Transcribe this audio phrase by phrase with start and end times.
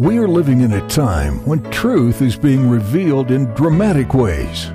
[0.00, 4.70] We are living in a time when truth is being revealed in dramatic ways.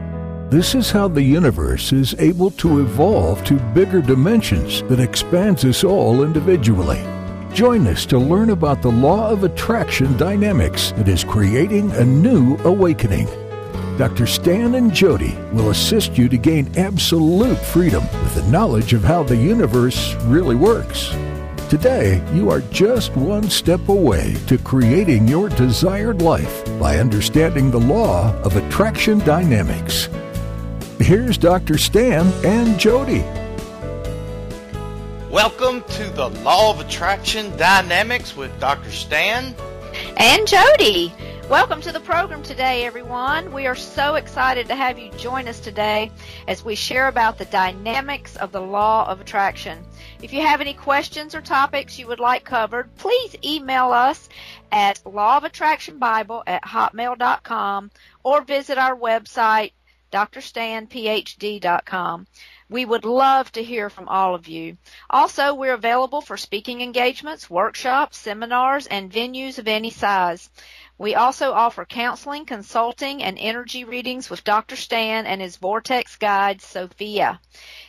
[0.52, 5.84] This is how the universe is able to evolve to bigger dimensions that expands us
[5.84, 7.04] all individually.
[7.56, 12.56] Join us to learn about the law of attraction dynamics that is creating a new
[12.58, 13.26] awakening.
[13.98, 14.28] Dr.
[14.28, 19.24] Stan and Jodie will assist you to gain absolute freedom with the knowledge of how
[19.24, 21.16] the universe really works.
[21.70, 27.80] Today, you are just one step away to creating your desired life by understanding the
[27.80, 30.08] law of attraction dynamics.
[31.00, 31.80] Here's Dr.
[31.80, 33.26] Stan and Jodie.
[35.32, 38.92] Welcome to the Law of Attraction Dynamics with Dr.
[38.92, 39.56] Stan
[40.18, 41.12] and Jodie.
[41.50, 43.52] Welcome to the program today, everyone.
[43.54, 46.12] We are so excited to have you join us today
[46.48, 49.85] as we share about the dynamics of the law of attraction.
[50.22, 54.30] If you have any questions or topics you would like covered, please email us
[54.72, 57.92] at lawofattractionbible at hotmail.com
[58.24, 59.74] or visit our website,
[60.12, 60.88] drstanphd.com.
[62.70, 64.78] We would love to hear from all of you.
[65.10, 70.50] Also, we're available for speaking engagements, workshops, seminars, and venues of any size.
[70.98, 74.78] We also offer counseling, consulting, and energy readings with Dr.
[74.78, 77.42] Stan and his Vortex guide, Sophia.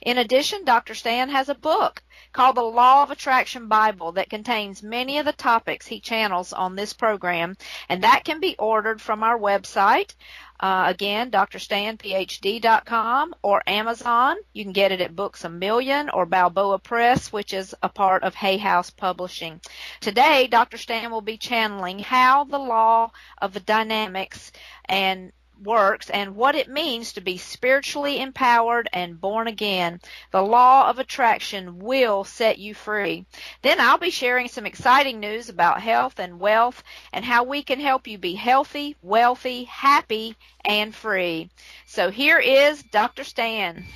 [0.03, 0.95] In addition, Dr.
[0.97, 2.03] Stan has a book
[2.37, 6.77] called the Law of Attraction Bible that contains many of the topics he channels on
[6.77, 7.57] this program,
[7.89, 10.15] and that can be ordered from our website.
[10.61, 14.37] Uh, again, drstanphd.com or Amazon.
[14.53, 18.23] You can get it at Books a Million or Balboa Press, which is a part
[18.23, 19.59] of Hay House Publishing.
[20.03, 20.77] Today, Dr.
[20.77, 24.53] Stan will be channeling how the law of the dynamics
[24.85, 30.01] and works and what it means to be spiritually empowered and born again.
[30.31, 33.27] The law of attraction will set you free.
[33.63, 37.81] Then I'll be sharing some exciting news about health and wealth and how we can
[37.81, 41.51] help you be healthy, wealthy, happy, and free.
[41.87, 43.25] So here is Dr.
[43.25, 43.87] Stan.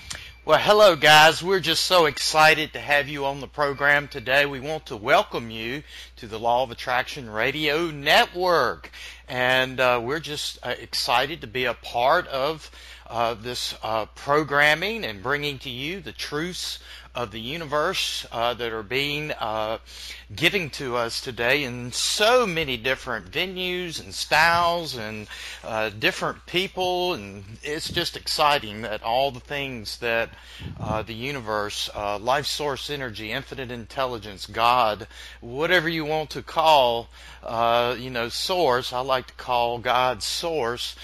[0.43, 1.43] Well, hello, guys.
[1.43, 4.47] We're just so excited to have you on the program today.
[4.47, 5.83] We want to welcome you
[6.17, 8.91] to the Law of Attraction Radio Network.
[9.29, 12.71] And uh, we're just uh, excited to be a part of
[13.07, 16.79] uh, this uh, programming and bringing to you the truths
[17.15, 19.79] of the universe uh, that are being uh,
[20.35, 25.27] given to us today in so many different venues and styles and
[25.65, 27.15] uh, different people.
[27.15, 30.31] And it's just exciting that all the things that
[30.79, 35.07] uh, the universe uh, life source energy infinite intelligence god
[35.41, 37.09] whatever you want to call
[37.43, 38.93] uh, you know source.
[38.93, 40.95] I like to call god source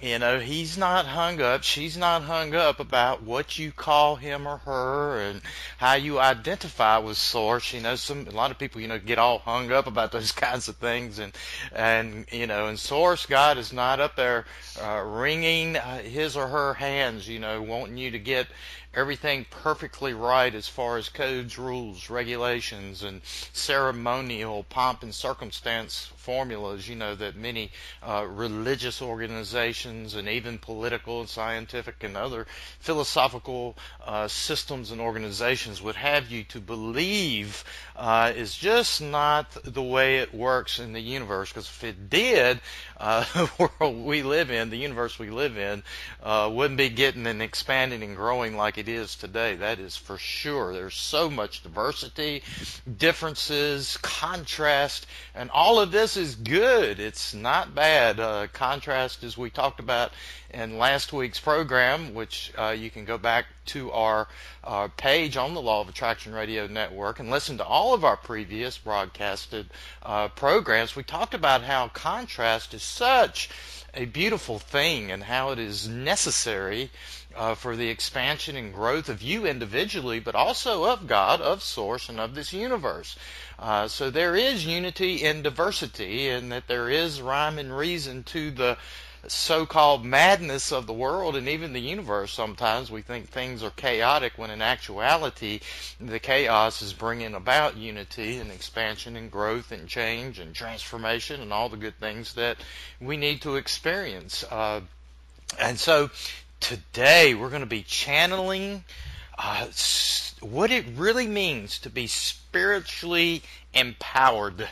[0.00, 4.46] you know, he's not hung up, she's not hung up about what you call him
[4.46, 5.40] or her and
[5.78, 7.72] how you identify with source.
[7.72, 10.32] You know, some a lot of people, you know, get all hung up about those
[10.46, 11.32] kinds of things and
[11.72, 14.44] and you know, and source God is not up there
[14.82, 18.46] uh, wringing uh, his or her hands, you know, wanting you to get
[18.96, 23.20] everything perfectly right as far as codes, rules, regulations, and
[23.52, 27.70] ceremonial pomp and circumstance formulas, you know, that many
[28.02, 32.48] uh, religious organizations and even political and scientific and other
[32.80, 37.62] philosophical uh, systems and organizations would have you to believe
[37.94, 41.50] uh, is just not the way it works in the universe.
[41.50, 42.60] Because if it did,
[42.96, 45.84] uh, the world we live in, the universe we live in,
[46.24, 49.56] uh, wouldn't be getting and expanding and growing like it is today.
[49.56, 50.72] That is for sure.
[50.72, 52.42] There's so much diversity,
[52.98, 57.00] differences, contrast, and all of this is good.
[57.00, 58.20] It's not bad.
[58.20, 60.12] Uh, contrast, as we talked about
[60.50, 64.28] in last week's program, which uh, you can go back to our
[64.64, 68.16] uh, page on the Law of Attraction Radio Network and listen to all of our
[68.16, 69.66] previous broadcasted
[70.02, 70.96] uh, programs.
[70.96, 73.50] We talked about how contrast is such
[73.96, 76.90] a beautiful thing and how it is necessary
[77.36, 82.08] uh, for the expansion and growth of you individually, but also of God, of Source,
[82.08, 83.16] and of this universe.
[83.58, 88.50] Uh, so there is unity in diversity, and that there is rhyme and reason to
[88.50, 88.78] the
[89.28, 94.32] so-called madness of the world and even the universe sometimes we think things are chaotic
[94.36, 95.60] when in actuality
[96.00, 101.52] the chaos is bringing about unity and expansion and growth and change and transformation and
[101.52, 102.56] all the good things that
[103.00, 104.80] we need to experience uh,
[105.58, 106.10] and so
[106.66, 108.82] today we're going to be channeling
[109.38, 109.68] uh,
[110.40, 113.40] what it really means to be spiritually
[113.72, 114.68] empowered.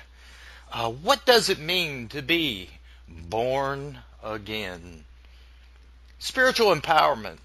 [0.73, 2.69] Uh, what does it mean to be
[3.09, 5.05] born again?
[6.19, 7.39] Spiritual empowerment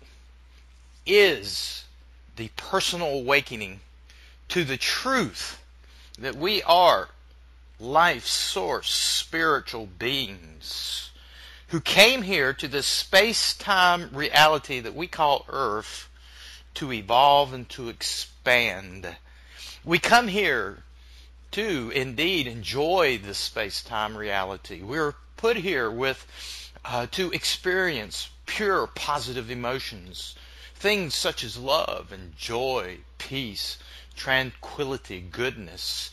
[1.05, 1.83] is
[2.35, 3.81] the personal awakening
[4.47, 5.61] to the truth
[6.17, 7.09] that we are
[7.79, 11.08] life source spiritual beings
[11.69, 16.09] who came here to this space-time reality that we call Earth
[16.73, 19.07] to evolve and to expand.
[19.83, 20.83] We come here
[21.51, 24.81] to indeed enjoy this space-time reality.
[24.81, 26.25] We're put here with
[26.83, 30.35] uh, to experience pure positive emotions,
[30.75, 33.77] things such as love and joy, peace,
[34.15, 36.09] tranquility, goodness,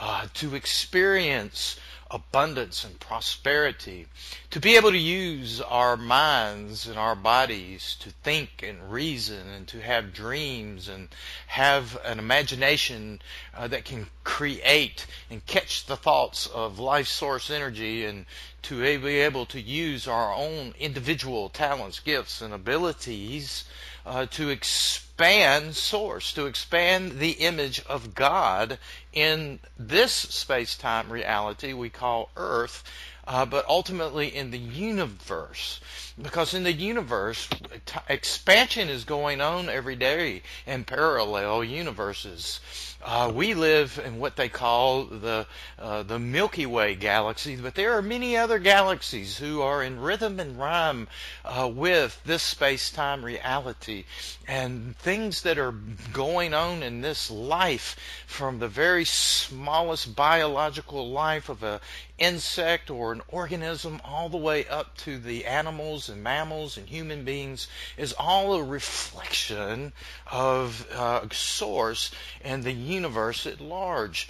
[0.00, 1.76] uh, to experience
[2.10, 4.06] abundance and prosperity,
[4.50, 9.68] to be able to use our minds and our bodies to think and reason and
[9.68, 11.08] to have dreams and
[11.46, 13.20] have an imagination
[13.54, 18.24] uh, that can create and catch the thoughts of life source energy and
[18.62, 23.64] to be able to use our own individual talents, gifts, and abilities
[24.08, 28.78] uh, to expand source, to expand the image of God
[29.12, 32.82] in this space-time reality we call Earth,
[33.26, 35.80] uh, but ultimately in the universe.
[36.20, 37.48] Because in the universe,
[37.84, 42.60] t- expansion is going on every day in parallel universes.
[43.04, 45.46] Uh, we live in what they call the
[45.78, 50.40] uh, the Milky Way galaxy, but there are many other galaxies who are in rhythm
[50.40, 51.06] and rhyme
[51.44, 54.04] uh, with this space-time reality.
[54.48, 55.74] And things that are
[56.12, 57.96] going on in this life,
[58.26, 61.80] from the very smallest biological life of a
[62.18, 67.24] insect or an organism, all the way up to the animals and mammals and human
[67.24, 69.92] beings, is all a reflection
[70.30, 72.10] of uh, source
[72.42, 74.28] and the universe at large.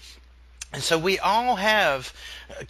[0.71, 2.13] And so we all have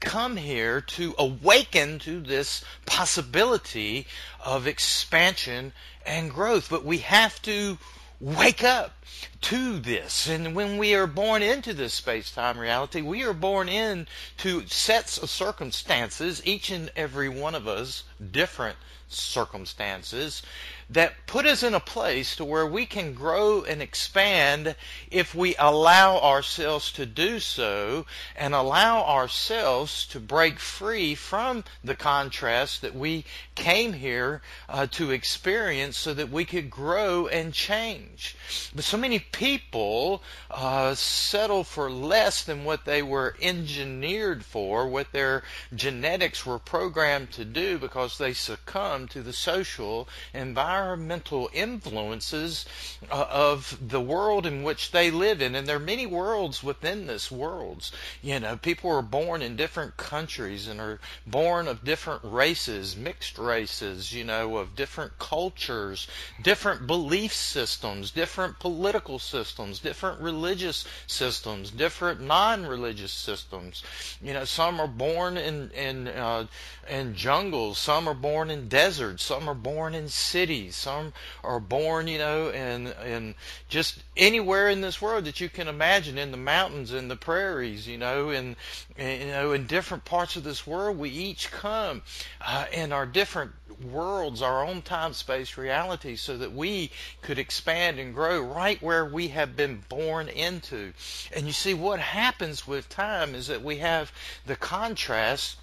[0.00, 4.06] come here to awaken to this possibility
[4.44, 5.72] of expansion
[6.06, 6.70] and growth.
[6.70, 7.76] But we have to
[8.20, 8.92] wake up
[9.40, 10.28] to this.
[10.28, 15.18] And when we are born into this space time reality, we are born into sets
[15.18, 18.76] of circumstances, each and every one of us different
[19.08, 20.42] circumstances
[20.90, 24.74] that put us in a place to where we can grow and expand
[25.10, 31.94] if we allow ourselves to do so and allow ourselves to break free from the
[31.94, 33.22] contrast that we
[33.54, 38.34] came here uh, to experience so that we could grow and change.
[38.74, 45.12] But so many people uh, settle for less than what they were engineered for, what
[45.12, 45.42] their
[45.74, 52.64] genetics were programmed to do because they succumb to the social environment environmental influences
[53.10, 55.54] uh, of the world in which they live in.
[55.54, 57.90] And there are many worlds within this world.
[58.22, 63.38] You know, people are born in different countries and are born of different races, mixed
[63.38, 66.06] races, you know, of different cultures,
[66.42, 73.82] different belief systems, different political systems, different religious systems, different non-religious systems.
[74.22, 76.46] You know, some are born in in uh,
[76.88, 81.12] in jungles, some are born in deserts, some are born in cities some
[81.42, 83.34] are born, you know, in in
[83.68, 87.86] just anywhere in this world that you can imagine, in the mountains, in the prairies,
[87.86, 88.56] you know, in
[88.98, 90.98] you know, in different parts of this world.
[90.98, 92.02] We each come
[92.40, 96.90] uh, in our different worlds, our own time space reality, so that we
[97.22, 100.92] could expand and grow right where we have been born into.
[101.34, 104.12] And you see, what happens with time is that we have
[104.46, 105.56] the contrast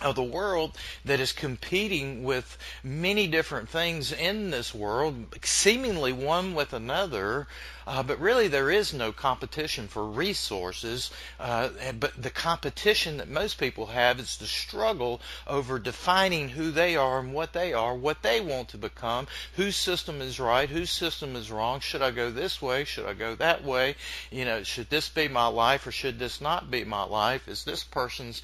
[0.00, 6.54] of the world that is competing with many different things in this world, seemingly one
[6.54, 7.46] with another,
[7.86, 11.10] uh, but really, there is no competition for resources.
[11.40, 11.68] Uh,
[11.98, 17.18] but the competition that most people have is the struggle over defining who they are
[17.18, 21.34] and what they are, what they want to become, whose system is right, whose system
[21.34, 21.80] is wrong.
[21.80, 22.84] Should I go this way?
[22.84, 23.96] Should I go that way?
[24.30, 27.48] You know, should this be my life or should this not be my life?
[27.48, 28.42] Is this person's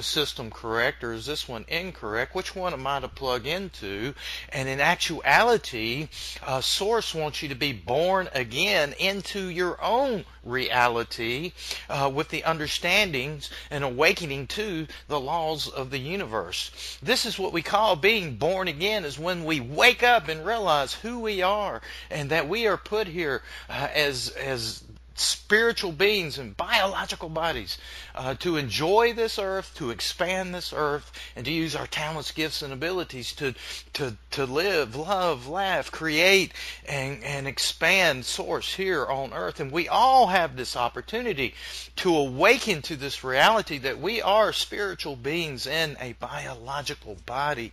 [0.00, 2.34] system correct or is this one incorrect?
[2.34, 4.14] Which one am I to plug into?
[4.50, 6.08] And in actuality,
[6.42, 11.52] uh, Source wants you to be born again into your own reality
[11.88, 16.98] uh, with the understandings and awakening to the laws of the universe.
[17.02, 20.94] This is what we call being born again is when we wake up and realize
[20.94, 21.80] who we are
[22.10, 24.82] and that we are put here uh, as as
[25.18, 27.78] spiritual beings and biological bodies
[28.14, 32.62] uh, to enjoy this earth, to expand this earth, and to use our talents, gifts,
[32.62, 33.54] and abilities to
[33.94, 36.52] to to live, love, laugh, create,
[36.88, 39.60] and and expand source here on earth.
[39.60, 41.54] And we all have this opportunity
[41.96, 47.72] to awaken to this reality that we are spiritual beings in a biological body.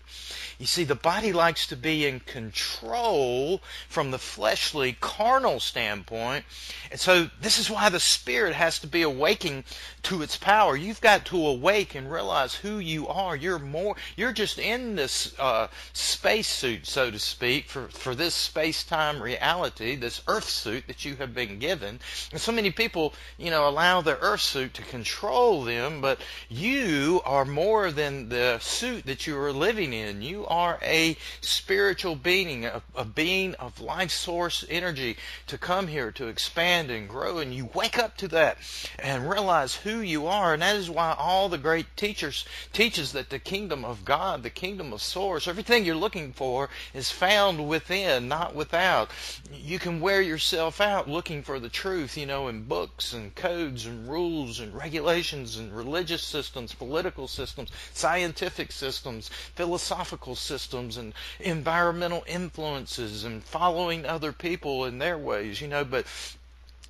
[0.58, 6.46] You see, the body likes to be in control from the fleshly, carnal standpoint,
[6.92, 9.64] and so this is why the spirit has to be awaking
[10.04, 10.76] to its power.
[10.76, 13.36] You've got to awake and realize who you are.
[13.36, 13.96] You're more.
[14.16, 19.96] You're just in this uh, space suit, so to speak, for for this space-time reality,
[19.96, 22.00] this Earth suit that you have been given.
[22.32, 27.22] And so many people, you know, allow their Earth suit to control them, but you
[27.26, 30.22] are more than the suit that you are living in.
[30.22, 36.12] You are a spiritual being, a, a being of life source energy to come here
[36.12, 38.58] to expand and grow, and you wake up to that
[39.00, 43.30] and realize who you are, and that is why all the great teachers teaches that
[43.30, 48.28] the kingdom of God, the kingdom of source, everything you're looking for is found within,
[48.28, 49.10] not without.
[49.52, 53.86] You can wear yourself out looking for the truth, you know, in books and codes
[53.86, 62.24] and rules and regulations and religious systems, political systems, scientific systems, philosophical systems, and environmental
[62.28, 66.06] influences, and following other people in their ways, you know, but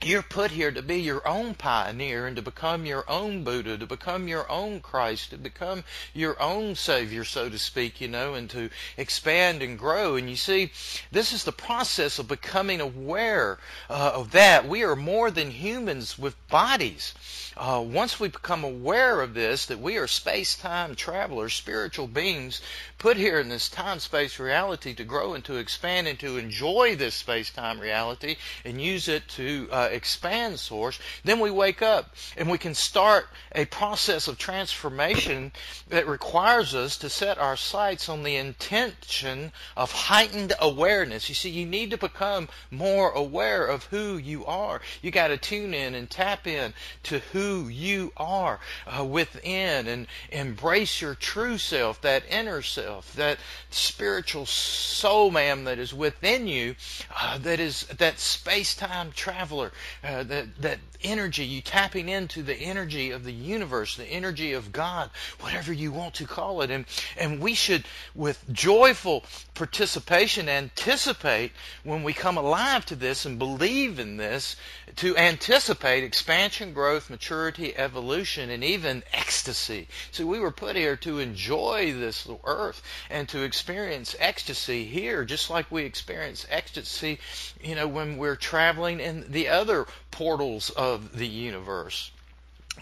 [0.03, 3.87] you're put here to be your own pioneer and to become your own Buddha, to
[3.87, 5.83] become your own Christ, to become
[6.13, 10.15] your own Savior, so to speak, you know, and to expand and grow.
[10.15, 10.71] And you see,
[11.11, 13.57] this is the process of becoming aware
[13.89, 14.67] uh, of that.
[14.67, 17.13] We are more than humans with bodies.
[17.57, 22.61] Uh, once we become aware of this, that we are space-time travelers, spiritual beings,
[22.97, 27.15] put here in this time-space reality to grow and to expand and to enjoy this
[27.15, 28.35] space-time reality
[28.65, 33.27] and use it to uh, expand source, then we wake up and we can start
[33.53, 35.51] a process of transformation
[35.89, 41.29] that requires us to set our sights on the intention of heightened awareness.
[41.29, 44.81] You see, you need to become more aware of who you are.
[45.01, 46.73] You got to tune in and tap in
[47.03, 53.37] to who you are uh, within and embrace your true self, that inner self, that
[53.69, 56.75] spiritual soul ma'am, that is within you,
[57.19, 59.71] uh, that is that space-time traveler,
[60.03, 64.71] uh, that that energy you tapping into the energy of the universe, the energy of
[64.71, 66.85] God, whatever you want to call it, and
[67.17, 71.51] and we should with joyful participation anticipate
[71.83, 74.55] when we come alive to this and believe in this
[74.97, 79.87] to anticipate expansion, growth, maturity, evolution, and even ecstasy.
[80.11, 85.49] So we were put here to enjoy this earth and to experience ecstasy here, just
[85.49, 87.19] like we experience ecstasy,
[87.61, 92.11] you know, when we're traveling in the other portals of the universe.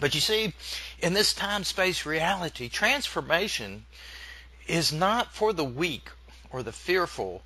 [0.00, 0.52] But you see,
[0.98, 3.86] in this time space reality, transformation
[4.66, 6.10] is not for the weak
[6.50, 7.42] or the fearful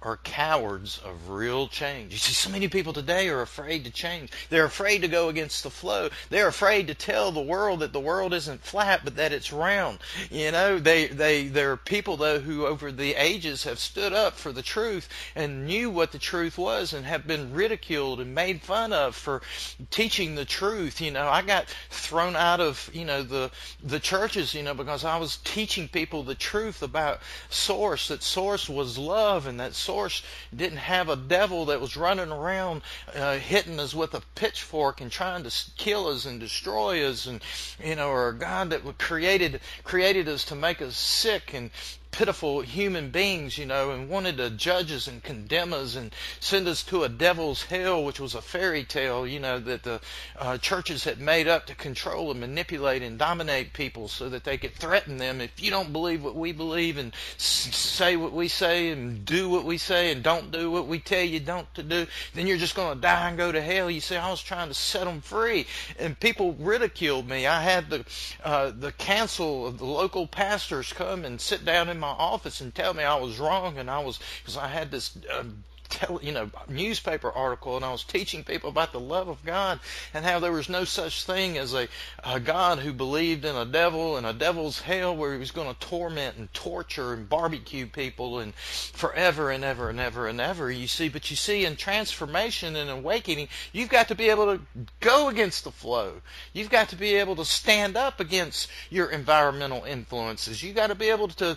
[0.00, 2.12] are cowards of real change.
[2.12, 4.30] You see, so many people today are afraid to change.
[4.48, 6.08] They're afraid to go against the flow.
[6.30, 9.98] They're afraid to tell the world that the world isn't flat, but that it's round.
[10.30, 14.34] You know, they, they, there are people though who over the ages have stood up
[14.34, 18.62] for the truth and knew what the truth was and have been ridiculed and made
[18.62, 19.42] fun of for
[19.90, 21.00] teaching the truth.
[21.00, 23.50] You know, I got thrown out of, you know, the,
[23.82, 28.68] the churches, you know, because I was teaching people the truth about source, that source
[28.68, 30.22] was love and that source
[30.54, 32.82] didn't have a devil that was running around
[33.14, 37.40] uh, hitting us with a pitchfork and trying to kill us and destroy us, and
[37.82, 41.70] you know, or a God that created created us to make us sick and
[42.10, 46.66] pitiful human beings, you know, and wanted to judge us and condemn us and send
[46.66, 50.00] us to a devil's hell, which was a fairy tale, you know, that the
[50.38, 54.56] uh, churches had made up to control and manipulate and dominate people so that they
[54.56, 55.40] could threaten them.
[55.40, 59.64] If you don't believe what we believe and say what we say and do what
[59.64, 62.74] we say and don't do what we tell you don't to do, then you're just
[62.74, 63.90] going to die and go to hell.
[63.90, 65.66] You see, I was trying to set them free.
[65.98, 67.46] And people ridiculed me.
[67.46, 68.04] I had the,
[68.42, 72.60] uh, the council of the local pastors come and sit down in in my office
[72.60, 75.18] and tell me I was wrong, and I was because I had this.
[75.30, 75.44] Uh,
[75.88, 79.80] tele, you know, newspaper article, and I was teaching people about the love of God
[80.14, 81.88] and how there was no such thing as a,
[82.24, 85.72] a God who believed in a devil and a devil's hell where he was going
[85.72, 90.70] to torment and torture and barbecue people and forever and ever and ever and ever.
[90.70, 94.62] You see, but you see, in transformation and awakening, you've got to be able to
[95.00, 96.20] go against the flow.
[96.52, 100.62] You've got to be able to stand up against your environmental influences.
[100.62, 101.56] You've got to be able to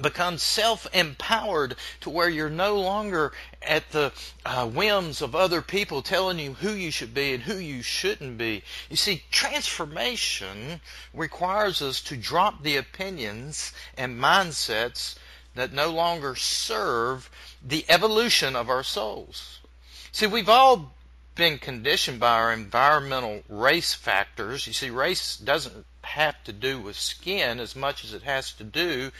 [0.00, 4.12] become self-empowered to where you're no longer at the
[4.46, 8.38] uh, whims of other people telling you who you should be and who you shouldn't
[8.38, 8.62] be.
[8.88, 10.80] You see, transformation
[11.12, 15.16] requires us to drop the opinions and mindsets
[15.54, 17.30] that no longer serve
[17.62, 19.60] the evolution of our souls.
[20.10, 20.94] See, we've all
[21.34, 24.66] been conditioned by our environmental race factors.
[24.66, 28.64] You see, race doesn't have to do with skin as much as it has to
[28.64, 29.10] do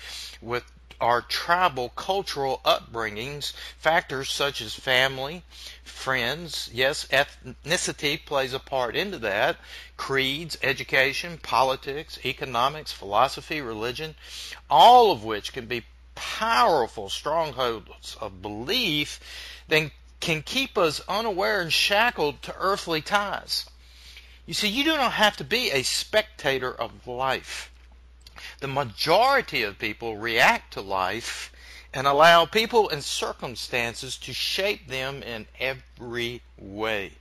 [0.40, 0.64] with
[1.00, 5.42] our tribal cultural upbringings, factors such as family,
[5.82, 9.56] friends, yes, ethnicity plays a part into that,
[9.96, 14.14] creeds, education, politics, economics, philosophy, religion,
[14.70, 15.84] all of which can be
[16.14, 19.18] powerful strongholds of belief,
[19.66, 23.66] then can keep us unaware and shackled to earthly ties.
[24.46, 27.70] You see, you do not have to be a spectator of life.
[28.60, 31.52] The majority of people react to life
[31.94, 37.12] and allow people and circumstances to shape them in every way.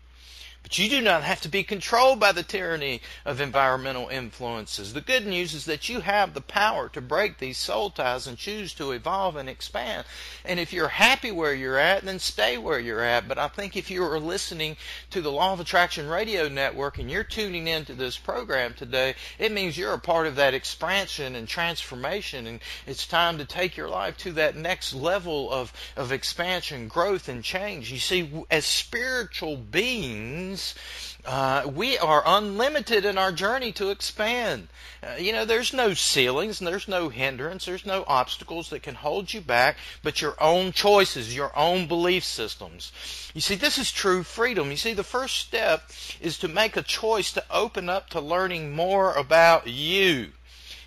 [0.71, 4.93] But you do not have to be controlled by the tyranny of environmental influences.
[4.93, 8.37] The good news is that you have the power to break these soul ties and
[8.37, 10.05] choose to evolve and expand.
[10.45, 13.27] And if you're happy where you're at, then stay where you're at.
[13.27, 14.77] But I think if you are listening
[15.09, 19.51] to the Law of Attraction Radio Network and you're tuning into this program today, it
[19.51, 22.47] means you're a part of that expansion and transformation.
[22.47, 27.27] And it's time to take your life to that next level of, of expansion, growth,
[27.27, 27.91] and change.
[27.91, 30.75] You see, as spiritual beings, means
[31.23, 34.67] uh, we are unlimited in our journey to expand.
[35.03, 38.95] Uh, you know, there's no ceilings, and there's no hindrance, there's no obstacles that can
[38.95, 42.91] hold you back, but your own choices, your own belief systems.
[43.35, 44.71] You see, this is true freedom.
[44.71, 48.75] You see, the first step is to make a choice to open up to learning
[48.75, 50.31] more about you.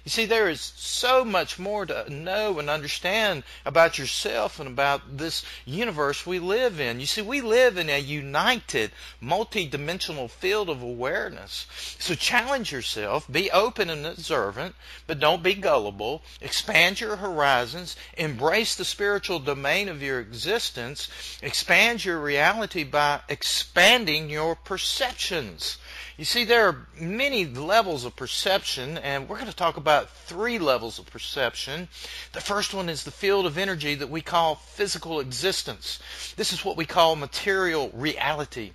[0.04, 5.16] You see, there is so much more to know and understand about yourself and about
[5.16, 7.00] this universe we live in.
[7.00, 11.66] You see, we live in a united, multi-dimensional field of awareness.
[11.98, 14.74] So challenge yourself, be open and observant,
[15.06, 16.22] but don't be gullible.
[16.42, 21.08] Expand your horizons, embrace the spiritual domain of your existence,
[21.40, 25.78] expand your reality by expanding your perceptions.
[26.16, 30.58] You see, there are many levels of perception, and we're going to talk about three
[30.58, 31.88] levels of perception.
[32.32, 35.98] The first one is the field of energy that we call physical existence.
[36.36, 38.72] This is what we call material reality.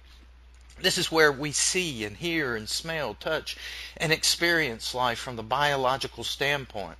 [0.81, 3.57] This is where we see and hear and smell, touch,
[3.97, 6.97] and experience life from the biological standpoint.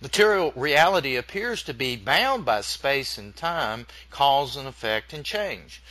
[0.00, 5.82] Material reality appears to be bound by space and time, cause and effect, and change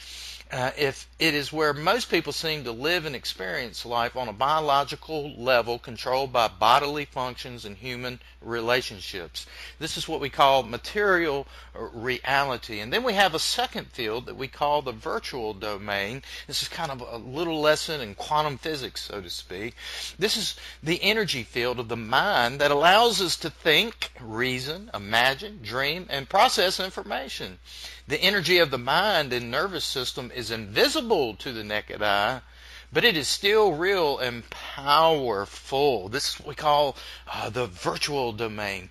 [0.51, 4.33] uh, if it is where most people seem to live and experience life on a
[4.33, 9.45] biological level controlled by bodily functions and human relationships.
[9.77, 11.47] This is what we call material
[11.93, 12.79] reality.
[12.79, 16.23] And then we have a second field that we call the virtual domain.
[16.47, 19.75] This is kind of a little lesson in quantum physics, so to speak.
[20.17, 25.59] This is the energy field of the mind that allows us to think, reason, imagine,
[25.61, 27.59] dream, and process information.
[28.09, 32.41] The energy of the mind and nervous system is invisible to the naked eye,
[32.91, 36.09] but it is still real and powerful.
[36.09, 36.97] This is what we call
[37.31, 38.89] uh, the virtual domain.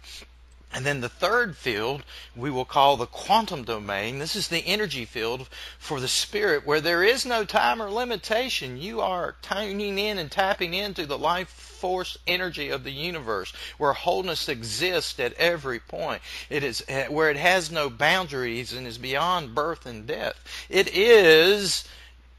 [0.70, 2.04] And then the third field
[2.36, 4.18] we will call the quantum domain.
[4.18, 8.76] This is the energy field for the spirit where there is no time or limitation.
[8.76, 13.94] You are tuning in and tapping into the life force energy of the universe, where
[13.94, 16.20] wholeness exists at every point.
[16.50, 20.38] It is eh, where it has no boundaries and is beyond birth and death.
[20.68, 21.84] It is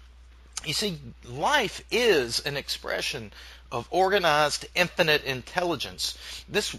[0.65, 3.31] You see, life is an expression
[3.71, 6.17] of organized infinite intelligence.
[6.49, 6.75] This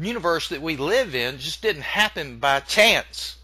[0.00, 3.36] universe that we live in just didn't happen by chance.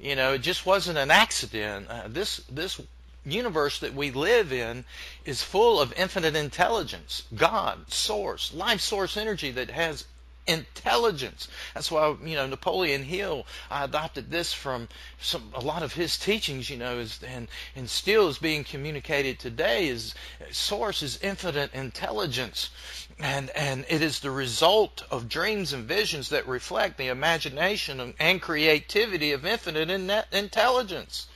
[0.00, 1.88] You know, it just wasn't an accident.
[1.88, 2.80] Uh, this this
[3.24, 4.84] universe that we live in
[5.24, 10.04] is full of infinite intelligence, God, source, life source energy that has
[10.48, 11.46] intelligence.
[11.74, 13.46] That's why you know Napoleon Hill.
[13.70, 14.88] I adopted this from
[15.20, 16.70] some a lot of his teachings.
[16.70, 19.88] You know, is, and and still is being communicated today.
[19.88, 20.14] Is
[20.50, 22.70] source is infinite intelligence,
[23.18, 28.42] and and it is the result of dreams and visions that reflect the imagination and
[28.42, 31.26] creativity of infinite intelligence.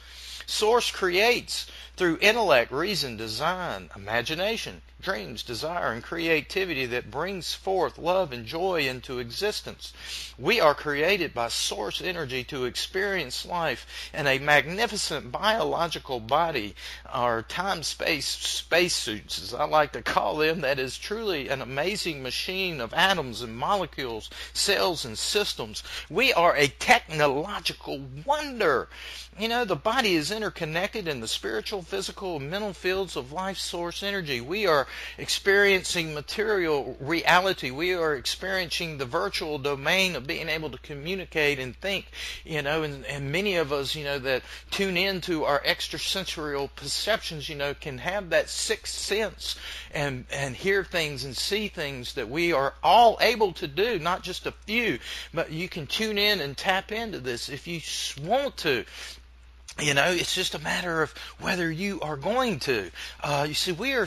[0.46, 8.32] Source creates through intellect, reason, design, imagination, dreams, desire, and creativity that brings forth love
[8.32, 9.92] and joy into existence.
[10.38, 16.74] We are created by source energy to experience life in a magnificent biological body,
[17.06, 22.80] our time-space spacesuits, as I like to call them, that is truly an amazing machine
[22.80, 25.82] of atoms and molecules, cells and systems.
[26.08, 28.88] We are a technological wonder.
[29.38, 33.58] You know, the body is interconnected in the spiritual, physical, and mental fields of life
[33.58, 34.40] source energy.
[34.40, 34.86] We are
[35.18, 37.70] experiencing material reality.
[37.70, 42.06] We are experiencing the virtual domain of being able to communicate and think,
[42.44, 47.48] you know, and, and many of us, you know, that tune into our extrasensorial perceptions,
[47.48, 49.56] you know, can have that sixth sense
[49.92, 54.22] and, and hear things and see things that we are all able to do, not
[54.22, 54.98] just a few,
[55.32, 57.80] but you can tune in and tap into this if you
[58.24, 58.84] want to.
[59.80, 62.90] You know, it's just a matter of whether you are going to.
[63.22, 64.06] Uh, you see, we are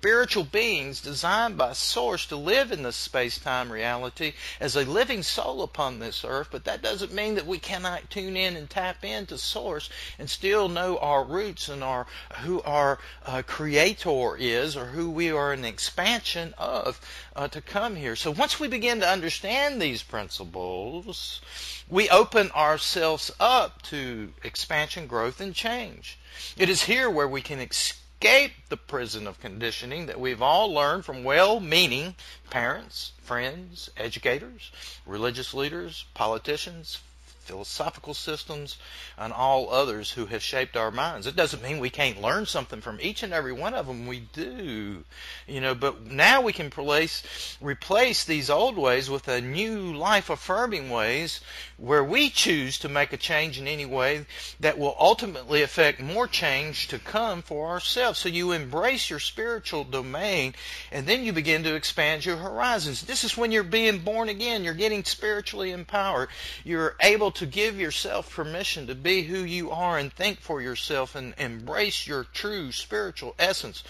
[0.00, 5.22] spiritual beings designed by Source to live in this space time reality as a living
[5.22, 9.04] soul upon this earth, but that doesn't mean that we cannot tune in and tap
[9.04, 14.86] into Source and still know our roots and our who our uh, Creator is or
[14.86, 16.98] who we are an expansion of
[17.36, 18.16] uh, to come here.
[18.16, 21.42] So once we begin to understand these principles,
[21.90, 26.18] we open ourselves up to expansion, growth, and change.
[26.56, 30.74] It is here where we can experience escape the prison of conditioning that we've all
[30.74, 32.14] learned from well meaning
[32.50, 34.70] parents, friends, educators,
[35.06, 36.98] religious leaders, politicians,
[37.40, 38.76] philosophical systems,
[39.16, 41.26] and all others who have shaped our minds.
[41.26, 44.06] It doesn't mean we can't learn something from each and every one of them.
[44.06, 45.04] We do,
[45.48, 45.74] you know.
[45.74, 51.40] But now we can replace replace these old ways with a new life affirming ways
[51.80, 54.26] where we choose to make a change in any way
[54.60, 58.18] that will ultimately affect more change to come for ourselves.
[58.18, 60.54] So you embrace your spiritual domain,
[60.92, 63.02] and then you begin to expand your horizons.
[63.02, 64.62] This is when you're being born again.
[64.62, 66.28] You're getting spiritually empowered.
[66.64, 71.14] You're able to give yourself permission to be who you are and think for yourself
[71.14, 73.82] and embrace your true spiritual essence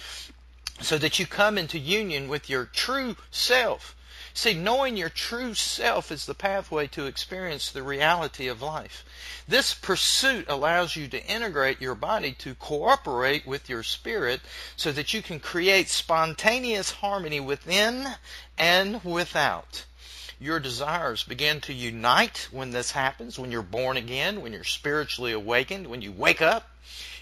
[0.80, 3.96] so that you come into union with your true self.
[4.40, 9.04] See, knowing your true self is the pathway to experience the reality of life.
[9.46, 14.40] This pursuit allows you to integrate your body to cooperate with your spirit
[14.76, 18.14] so that you can create spontaneous harmony within
[18.56, 19.84] and without
[20.40, 25.32] your desires begin to unite when this happens, when you're born again, when you're spiritually
[25.32, 26.68] awakened, when you wake up,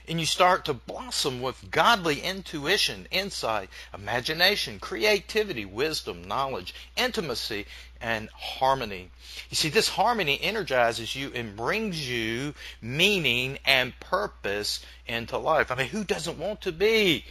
[0.07, 7.67] and you start to blossom with godly intuition, insight, imagination, creativity, wisdom, knowledge, intimacy,
[8.01, 9.11] and harmony.
[9.51, 15.71] You see, this harmony energizes you and brings you meaning and purpose into life.
[15.71, 17.25] I mean, who doesn't want to be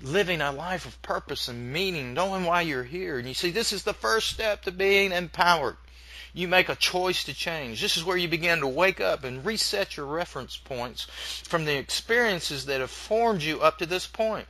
[0.00, 3.18] living a life of purpose and meaning, knowing why you're here.
[3.18, 5.76] And you see, this is the first step to being empowered.
[6.34, 7.80] You make a choice to change.
[7.80, 11.04] This is where you begin to wake up and reset your reference points
[11.44, 14.46] from the experiences that have formed you up to this point.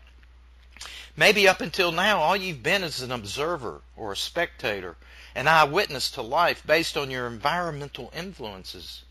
[1.16, 4.96] Maybe up until now, all you've been is an observer or a spectator,
[5.34, 9.02] an eyewitness to life based on your environmental influences.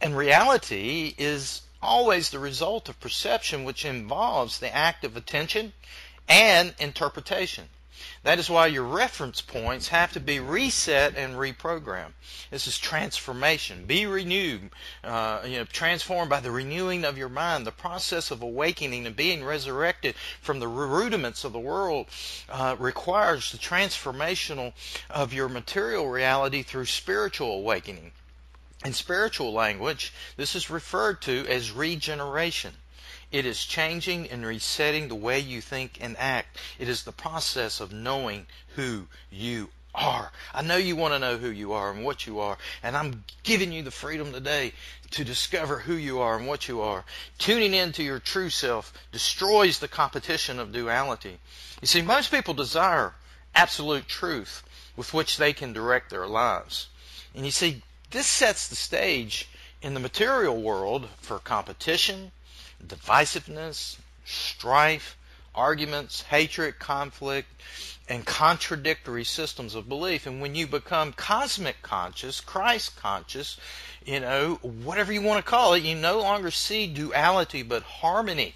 [0.00, 5.72] And reality is always the result of perception, which involves the act of attention
[6.28, 7.68] and interpretation.
[8.22, 12.12] That is why your reference points have to be reset and reprogrammed.
[12.50, 13.86] This is transformation.
[13.86, 14.70] Be renewed,
[15.02, 17.66] uh, you know, transformed by the renewing of your mind.
[17.66, 22.06] The process of awakening and being resurrected from the rudiments of the world
[22.48, 24.72] uh, requires the transformational
[25.10, 28.12] of your material reality through spiritual awakening.
[28.84, 32.74] In spiritual language, this is referred to as regeneration.
[33.30, 36.56] It is changing and resetting the way you think and act.
[36.78, 40.30] It is the process of knowing who you are.
[40.54, 43.24] I know you want to know who you are and what you are, and I'm
[43.42, 44.72] giving you the freedom today
[45.10, 47.04] to discover who you are and what you are.
[47.38, 51.38] Tuning into your true self destroys the competition of duality.
[51.80, 53.14] You see, most people desire
[53.54, 54.62] absolute truth
[54.96, 56.88] with which they can direct their lives.
[57.34, 59.48] And you see, this sets the stage
[59.82, 62.32] in the material world for competition,
[62.84, 65.16] divisiveness, strife,
[65.54, 67.48] arguments, hatred, conflict,
[68.08, 70.26] and contradictory systems of belief.
[70.26, 73.58] And when you become cosmic conscious, Christ conscious,
[74.04, 78.54] you know, whatever you want to call it, you no longer see duality but harmony.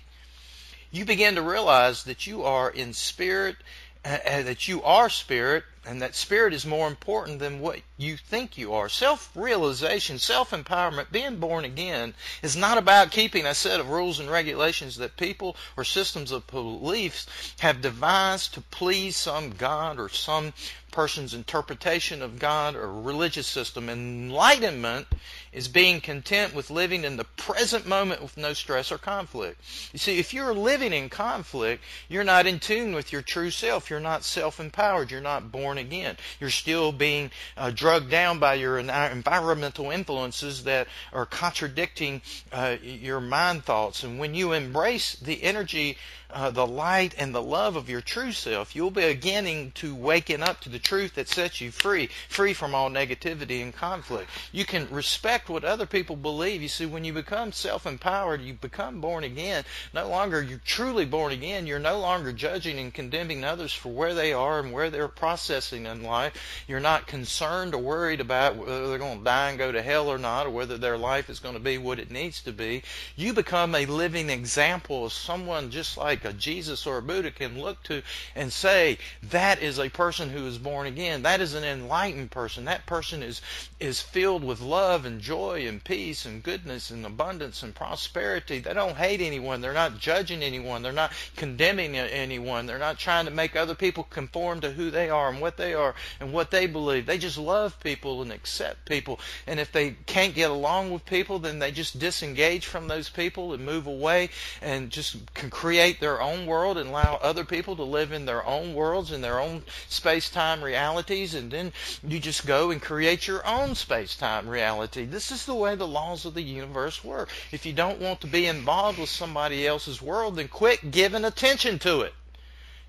[0.90, 3.56] You begin to realize that you are in spirit,
[4.04, 8.72] that you are spirit, and that spirit is more important than what you think you
[8.72, 8.88] are.
[8.88, 14.18] Self realization, self empowerment, being born again is not about keeping a set of rules
[14.18, 20.08] and regulations that people or systems of beliefs have devised to please some God or
[20.08, 20.52] some
[20.90, 23.88] person's interpretation of God or religious system.
[23.88, 25.06] Enlightenment
[25.52, 29.60] is being content with living in the present moment with no stress or conflict.
[29.92, 33.90] You see, if you're living in conflict, you're not in tune with your true self.
[33.90, 35.10] You're not self empowered.
[35.10, 36.16] You're not born again.
[36.40, 43.20] You're still being uh, drugged down by your environmental influences that are contradicting uh, your
[43.20, 44.02] mind thoughts.
[44.02, 45.98] And when you embrace the energy
[46.32, 50.42] uh, the light and the love of your true self, you'll be beginning to waken
[50.42, 54.30] up to the truth that sets you free, free from all negativity and conflict.
[54.52, 56.62] You can respect what other people believe.
[56.62, 59.64] You see, when you become self-empowered, you become born again.
[59.92, 61.66] No longer you're truly born again.
[61.66, 65.86] You're no longer judging and condemning others for where they are and where they're processing
[65.86, 66.34] in life.
[66.66, 70.08] You're not concerned or worried about whether they're going to die and go to hell
[70.08, 72.82] or not, or whether their life is going to be what it needs to be.
[73.16, 77.30] You become a living example of someone just like like a Jesus or a Buddha
[77.30, 78.02] can look to
[78.34, 78.98] and say,
[79.30, 81.22] that is a person who is born again.
[81.22, 82.64] That is an enlightened person.
[82.64, 83.40] That person is,
[83.80, 88.60] is filled with love and joy and peace and goodness and abundance and prosperity.
[88.60, 89.60] They don't hate anyone.
[89.60, 90.82] They're not judging anyone.
[90.82, 92.66] They're not condemning anyone.
[92.66, 95.74] They're not trying to make other people conform to who they are and what they
[95.74, 97.06] are and what they believe.
[97.06, 99.20] They just love people and accept people.
[99.46, 103.52] And if they can't get along with people, then they just disengage from those people
[103.52, 104.30] and move away
[104.60, 108.26] and just can create their their own world and allow other people to live in
[108.26, 111.72] their own worlds and their own space-time realities and then
[112.06, 115.06] you just go and create your own space-time reality.
[115.06, 117.30] This is the way the laws of the universe work.
[117.50, 121.78] If you don't want to be involved with somebody else's world, then quit giving attention
[121.78, 122.12] to it.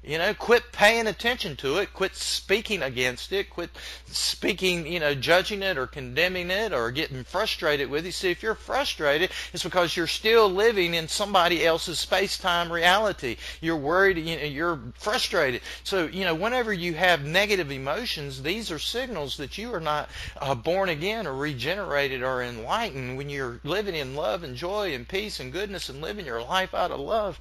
[0.06, 3.70] You know, quit paying attention to it, quit speaking against it, quit
[4.06, 8.12] speaking, you know, judging it or condemning it or getting frustrated with it.
[8.12, 13.38] See, if you're frustrated, it's because you're still living in somebody else's space-time reality.
[13.62, 15.62] You're worried, you know, you're frustrated.
[15.86, 20.10] So, you know, whenever you have negative emotions, these are signals that you are not
[20.42, 23.16] uh, born again or regenerated or enlightened.
[23.18, 26.74] When you're living in love and joy and peace and goodness and living your life
[26.74, 27.40] out of love,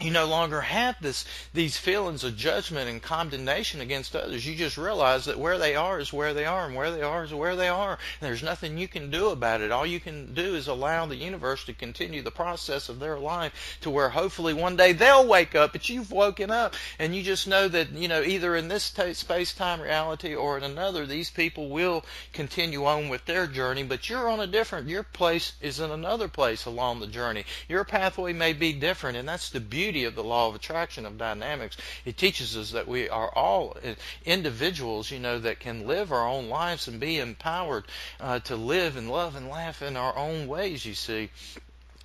[0.00, 4.44] you no longer have this these feelings of judgment and condemnation against others.
[4.44, 7.22] You just realize that where they are is where they are, and where they are
[7.24, 7.92] is where they are.
[7.92, 9.70] And there's nothing you can do about it.
[9.70, 13.78] All you can do is allow the universe to continue the process of their life
[13.82, 17.46] to where hopefully one day they'll wake up, but you've woken up, and you just
[17.46, 22.04] know that you know either in this space-time reality or in another, these people will
[22.32, 23.82] continue on with their journey.
[23.82, 24.88] But you're on a different.
[24.88, 27.44] Your place is in another place along the journey.
[27.68, 31.04] Your pathway may be different, and that's the beauty beauty of the law of attraction
[31.04, 31.76] of dynamics.
[32.04, 33.76] It teaches us that we are all
[34.24, 37.84] individuals, you know, that can live our own lives and be empowered
[38.20, 41.30] uh, to live and love and laugh in our own ways, you see.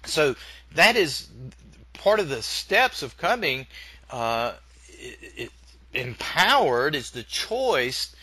[0.06, 0.36] So
[0.74, 1.30] that is
[1.94, 3.68] part of the steps of coming
[4.10, 4.54] uh,
[4.88, 5.52] it, it,
[5.94, 8.16] empowered is the choice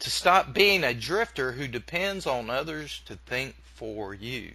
[0.00, 4.52] to stop being a drifter who depends on others to think for you.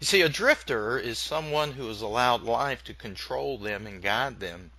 [0.00, 4.40] You see, a drifter is someone who has allowed life to control them and guide
[4.40, 4.70] them.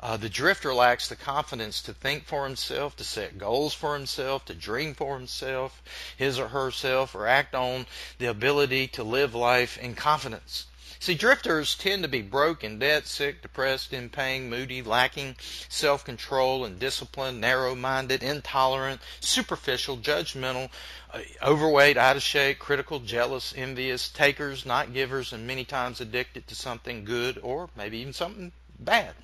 [0.00, 4.44] Uh, the drifter lacks the confidence to think for himself, to set goals for himself,
[4.46, 5.82] to dream for himself,
[6.16, 7.86] his or herself, or act on
[8.18, 10.64] the ability to live life in confidence.
[11.02, 15.36] See, drifters tend to be broke in debt, sick, depressed, in pain, moody, lacking
[15.70, 20.68] self control and discipline, narrow minded, intolerant, superficial, judgmental,
[21.14, 26.46] uh, overweight, out of shape, critical, jealous, envious, takers, not givers, and many times addicted
[26.48, 29.14] to something good or maybe even something bad.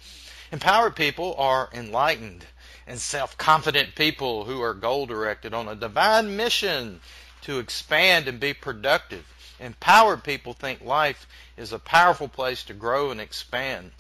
[0.51, 2.47] Empowered people are enlightened
[2.87, 7.01] and self confident people who are goal directed on a divine mission
[7.43, 9.27] to expand and be productive
[9.59, 13.93] Empowered people think life is a powerful place to grow and expand.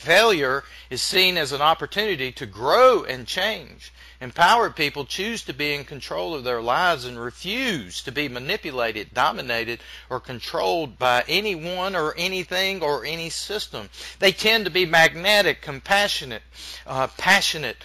[0.00, 3.92] Failure is seen as an opportunity to grow and change.
[4.18, 9.12] Empowered people choose to be in control of their lives and refuse to be manipulated,
[9.12, 13.90] dominated, or controlled by anyone or anything or any system.
[14.18, 16.42] They tend to be magnetic, compassionate,
[16.86, 17.76] uh, passionate,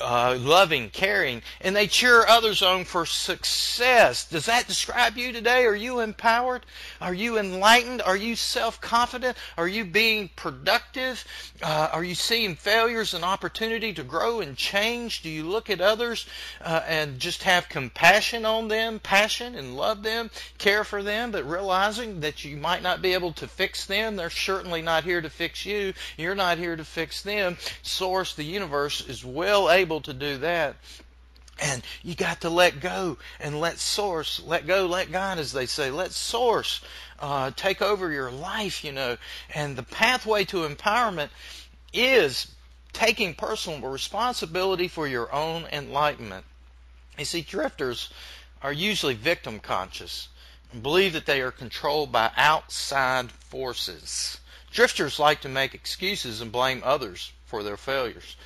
[0.00, 4.28] uh, loving, caring, and they cheer others on for success.
[4.28, 5.64] Does that describe you today?
[5.64, 6.66] Are you empowered?
[7.00, 8.02] Are you enlightened?
[8.02, 9.36] Are you self-confident?
[9.56, 11.24] Are you being productive?
[11.62, 15.22] Uh, are you seeing failures an opportunity to grow and change?
[15.22, 16.26] Do you look at others
[16.60, 21.48] uh, and just have compassion on them, passion, and love them, care for them, but
[21.48, 24.16] realizing that you might not be able to fix them?
[24.16, 25.94] They're certainly not here to fix you.
[26.18, 27.56] You're not here to fix them.
[27.82, 30.76] Source, the universe, is well able to do that.
[31.60, 35.66] And you got to let go and let source, let go, let God, as they
[35.66, 36.80] say, let source
[37.18, 39.18] uh, take over your life, you know.
[39.54, 41.28] And the pathway to empowerment
[41.92, 42.46] is
[42.92, 46.44] taking personal responsibility for your own enlightenment.
[47.18, 48.10] You see, drifters
[48.62, 50.28] are usually victim conscious
[50.72, 54.38] and believe that they are controlled by outside forces.
[54.72, 58.36] Drifters like to make excuses and blame others for their failures.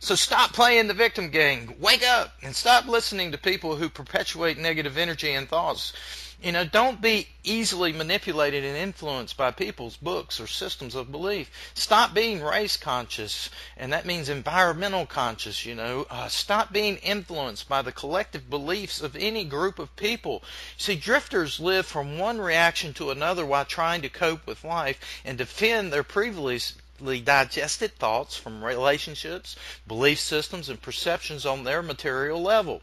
[0.00, 1.74] So stop playing the victim game.
[1.80, 5.92] Wake up and stop listening to people who perpetuate negative energy and thoughts.
[6.40, 11.50] You know, don't be easily manipulated and influenced by people's books or systems of belief.
[11.74, 16.06] Stop being race conscious, and that means environmental conscious, you know.
[16.08, 20.44] Uh, stop being influenced by the collective beliefs of any group of people.
[20.76, 25.36] See, drifters live from one reaction to another while trying to cope with life and
[25.36, 29.56] defend their previously digested thoughts from relationships,
[29.86, 32.82] belief systems, and perceptions on their material level.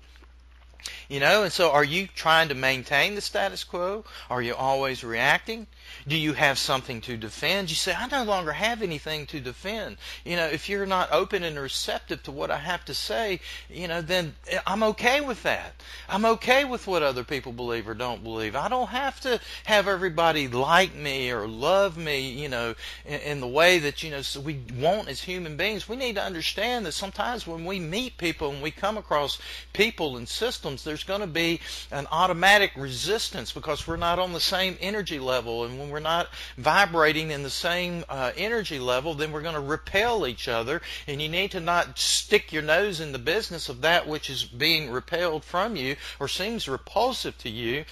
[1.09, 4.05] You know, and so are you trying to maintain the status quo?
[4.29, 5.67] Are you always reacting?
[6.07, 7.71] Do you have something to defend?
[7.71, 9.97] You say, I no longer have anything to defend.
[10.23, 13.39] You know, if you're not open and receptive to what I have to say,
[13.71, 15.81] you know, then eh, I'm okay with that.
[16.07, 18.55] I'm okay with what other people believe or don't believe.
[18.55, 23.39] I don't have to have everybody like me or love me, you know, in, in
[23.41, 25.89] the way that, you know, so we want as human beings.
[25.89, 29.39] We need to understand that sometimes when we meet people and we come across
[29.73, 34.39] people and systems, there's going to be an automatic resistance because we're not on the
[34.39, 35.63] same energy level.
[35.63, 36.27] And when we're not
[36.57, 40.81] vibrating in the same uh, energy level, then we're going to repel each other.
[41.07, 44.43] And you need to not stick your nose in the business of that which is
[44.43, 47.85] being repelled from you or seems repulsive to you.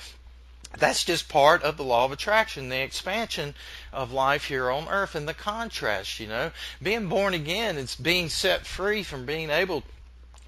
[0.77, 3.55] That's just part of the law of attraction, the expansion
[3.93, 6.51] of life here on earth and the contrast, you know.
[6.81, 9.83] Being born again, it's being set free from being able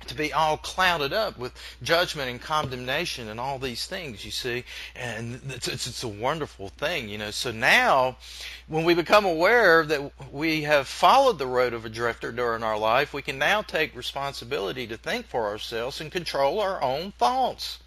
[0.08, 4.64] to be all clouded up with judgment and condemnation and all these things, you see.
[4.96, 7.32] And it's, it's, it's, a wonderful thing, you know.
[7.32, 8.18] So now,
[8.68, 12.78] when we become aware that we have followed the road of a drifter during our
[12.78, 17.80] life, we can now take responsibility to think for ourselves and control our own thoughts.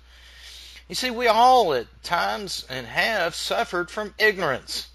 [0.89, 4.89] You see, we all at times and have suffered from ignorance.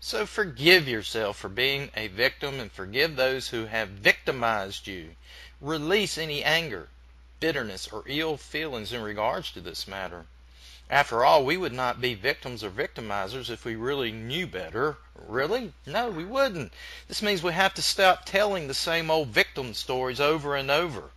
[0.00, 5.10] So forgive yourself for being a victim and forgive those who have victimized you.
[5.60, 6.88] Release any anger,
[7.38, 10.24] bitterness, or ill feelings in regards to this matter.
[10.88, 14.96] After all, we would not be victims or victimizers if we really knew better.
[15.14, 15.72] Really?
[15.86, 16.72] No, we wouldn't.
[17.08, 21.10] This means we have to stop telling the same old victim stories over and over.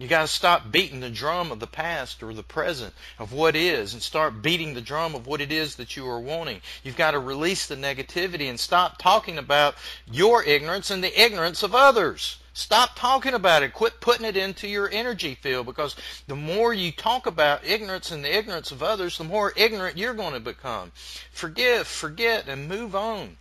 [0.00, 3.54] You got to stop beating the drum of the past or the present of what
[3.54, 6.62] is and start beating the drum of what it is that you are wanting.
[6.82, 9.74] You've got to release the negativity and stop talking about
[10.10, 12.38] your ignorance and the ignorance of others.
[12.54, 13.74] Stop talking about it.
[13.74, 15.94] Quit putting it into your energy field because
[16.26, 20.14] the more you talk about ignorance and the ignorance of others, the more ignorant you're
[20.14, 20.92] going to become.
[21.30, 23.36] Forgive, forget, and move on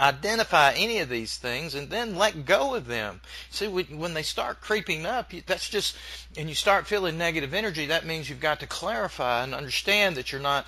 [0.00, 3.20] identify any of these things and then let go of them.
[3.50, 5.96] See, when they start creeping up, that's just,
[6.36, 10.32] and you start feeling negative energy, that means you've got to clarify and understand that
[10.32, 10.66] you're not,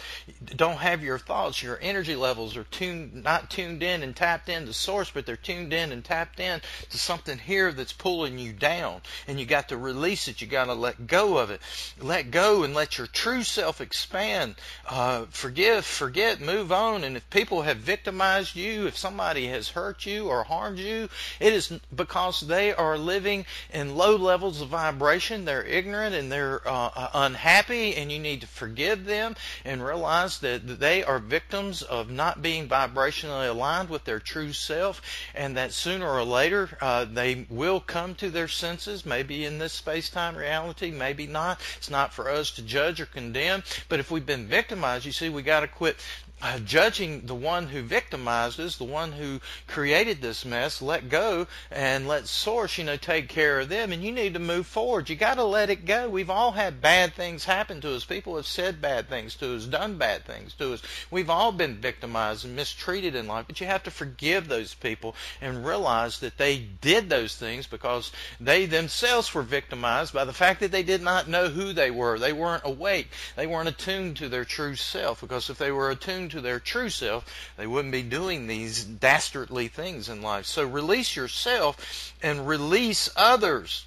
[0.54, 4.66] don't have your thoughts, your energy levels are tuned, not tuned in and tapped in
[4.66, 6.60] to source, but they're tuned in and tapped in
[6.90, 9.00] to something here that's pulling you down.
[9.26, 10.40] And you got to release it.
[10.40, 11.60] You got to let go of it.
[12.00, 14.54] Let go and let your true self expand.
[14.88, 17.04] Uh, forgive, forget, move on.
[17.04, 21.08] And if people have victimized you, if someone somebody has hurt you or harmed you,
[21.40, 25.46] it is because they are living in low levels of vibration.
[25.46, 30.40] They're ignorant and they're uh, uh, unhappy, and you need to forgive them and realize
[30.40, 35.00] that they are victims of not being vibrationally aligned with their true self,
[35.34, 39.72] and that sooner or later uh, they will come to their senses, maybe in this
[39.72, 41.58] space time reality, maybe not.
[41.78, 45.30] It's not for us to judge or condemn, but if we've been victimized, you see,
[45.30, 45.96] we got to quit
[46.42, 52.06] uh, judging the one who victimizes, the one who created this mess, let go and
[52.06, 53.90] let source, you know, take care of them.
[53.90, 55.08] And you need to move forward.
[55.08, 56.10] You got to let it go.
[56.10, 58.04] We've all had bad things happen to us.
[58.04, 60.82] People have said bad things to us, done bad things to us.
[61.10, 65.16] We've all been victimized and mistreated in life, but you have to forgive those people
[65.40, 70.60] and realize that they did those things because they themselves were victimized by the fact
[70.60, 72.18] that they did not know who they were.
[72.18, 73.08] They weren't awake.
[73.36, 76.90] They weren't attuned to their true self because if they were attuned to their true
[76.90, 77.24] self,
[77.56, 80.46] they wouldn't be doing these dastardly things in life.
[80.46, 83.86] So release yourself and release others.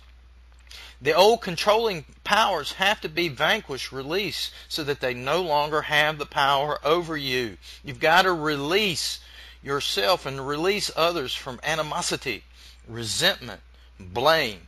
[1.01, 6.17] The old controlling powers have to be vanquished, released, so that they no longer have
[6.17, 7.57] the power over you.
[7.83, 9.19] You've got to release
[9.63, 12.43] yourself and release others from animosity,
[12.87, 13.61] resentment,
[13.99, 14.67] blame,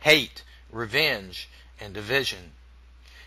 [0.00, 1.48] hate, revenge,
[1.80, 2.52] and division.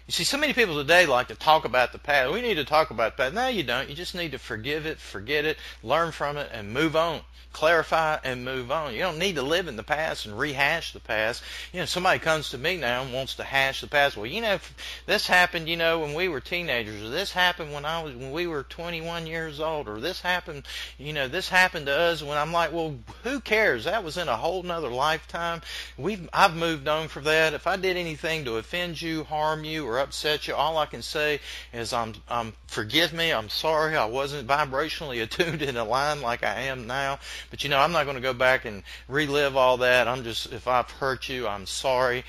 [0.08, 2.32] You see, so many people today like to talk about the past.
[2.32, 3.34] We need to talk about the past.
[3.34, 3.89] No, you don't.
[3.89, 7.22] You just need to forgive it, forget it, learn from it, and move on
[7.56, 8.93] clarify and move on.
[8.93, 11.41] You don't need to live in the past and rehash the past.
[11.72, 14.18] You know, somebody comes to me now and wants to hash the past.
[14.18, 14.60] Well, you know,
[15.06, 18.34] this happened, you know, when we were teenagers, or this happened when I was when
[18.34, 20.64] we were 21 years old, or this happened,
[20.97, 23.86] you know, this happened to us when I'm like, well, who cares?
[23.86, 25.62] That was in a whole nother lifetime.
[25.97, 27.53] We've I've moved on from that.
[27.53, 31.02] If I did anything to offend you, harm you, or upset you, all I can
[31.02, 31.39] say
[31.74, 33.32] is I'm I'm forgive me.
[33.32, 33.96] I'm sorry.
[33.96, 37.20] I wasn't vibrationally attuned in a line like I am now.
[37.50, 40.08] But you know, I'm not going to go back and relive all that.
[40.08, 42.26] I'm just, if I've hurt you, I'm sorry.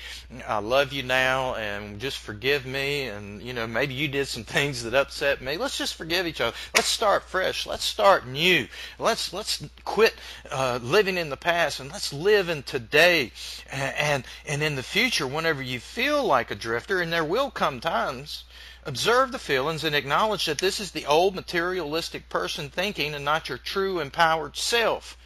[0.47, 3.07] I love you now and just forgive me.
[3.07, 5.57] And, you know, maybe you did some things that upset me.
[5.57, 6.55] Let's just forgive each other.
[6.75, 7.65] Let's start fresh.
[7.65, 8.67] Let's start new.
[8.99, 10.15] Let's, let's quit,
[10.49, 13.31] uh, living in the past and let's live in today.
[13.69, 17.51] And, and, and in the future, whenever you feel like a drifter, and there will
[17.57, 18.43] come times,
[18.87, 23.49] Observe the feelings and acknowledge that this is the old materialistic person thinking and not
[23.49, 25.17] your true empowered self.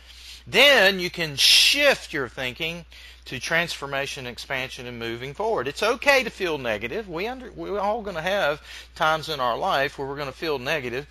[0.47, 2.85] Then you can shift your thinking
[3.25, 5.67] to transformation, expansion, and moving forward.
[5.67, 7.07] It's okay to feel negative.
[7.07, 8.63] We under, we're all going to have
[8.95, 11.05] times in our life where we're going to feel negative,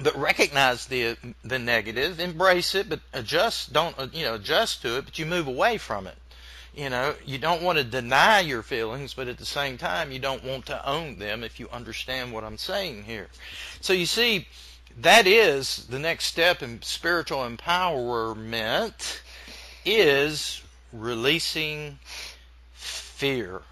[0.00, 3.72] but recognize the the negative, embrace it, but adjust.
[3.72, 6.16] Don't you know adjust to it, but you move away from it
[6.76, 10.18] you know, you don't want to deny your feelings, but at the same time, you
[10.18, 13.28] don't want to own them if you understand what I'm saying here.
[13.80, 14.46] So you see,
[15.00, 19.20] that is the next step in spiritual empowerment
[19.86, 20.62] is
[20.92, 21.98] releasing
[22.74, 23.62] fear.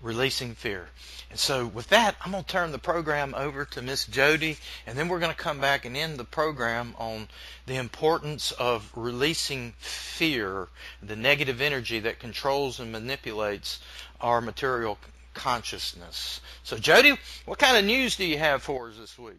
[0.00, 0.88] Releasing fear.
[1.36, 4.56] And so with that, I'm going to turn the program over to Miss Jodie,
[4.86, 7.28] and then we're going to come back and end the program on
[7.66, 10.68] the importance of releasing fear,
[11.02, 13.80] the negative energy that controls and manipulates
[14.18, 14.96] our material
[15.34, 16.40] consciousness.
[16.62, 19.36] So Jodie, what kind of news do you have for us this week?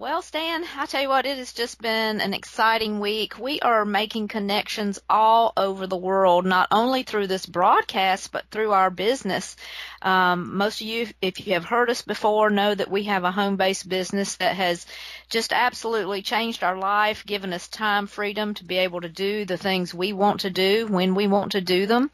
[0.00, 3.36] Well, Stan, I tell you what, it has just been an exciting week.
[3.36, 8.70] We are making connections all over the world, not only through this broadcast, but through
[8.70, 9.56] our business.
[10.00, 13.32] Um, most of you, if you have heard us before, know that we have a
[13.32, 14.86] home-based business that has
[15.30, 19.56] just absolutely changed our life, given us time freedom to be able to do the
[19.56, 22.12] things we want to do when we want to do them.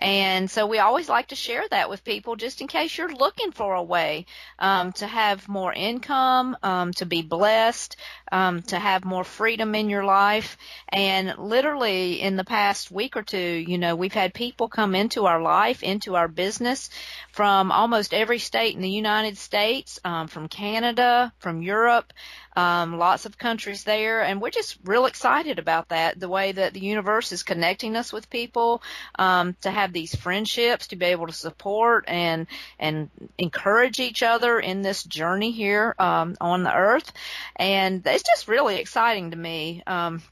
[0.00, 3.52] And so we always like to share that with people just in case you're looking
[3.52, 4.26] for a way
[4.58, 7.96] um, to have more income, um, to be blessed,
[8.32, 10.56] um, to have more freedom in your life.
[10.88, 15.26] And literally in the past week or two, you know, we've had people come into
[15.26, 16.90] our life, into our business
[17.32, 22.12] from almost every state in the United States, um, from Canada, from Europe,
[22.56, 26.18] um, lots of countries there, and we're just real excited about that.
[26.18, 28.82] The way that the universe is connecting us with people
[29.18, 32.46] um, to have these friendships, to be able to support and
[32.78, 37.12] and encourage each other in this journey here um, on the earth,
[37.56, 39.82] and it's just really exciting to me.
[39.86, 40.22] Um,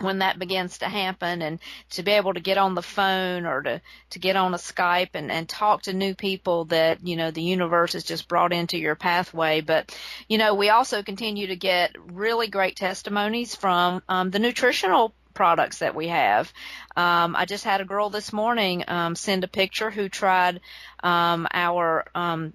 [0.00, 1.58] when that begins to happen and
[1.90, 3.80] to be able to get on the phone or to,
[4.10, 7.42] to get on a Skype and, and talk to new people that, you know, the
[7.42, 9.60] universe has just brought into your pathway.
[9.60, 9.96] But,
[10.28, 15.78] you know, we also continue to get really great testimonies from um, the nutritional products
[15.78, 16.52] that we have.
[16.96, 20.60] Um, I just had a girl this morning um, send a picture who tried
[21.02, 22.52] um, our um,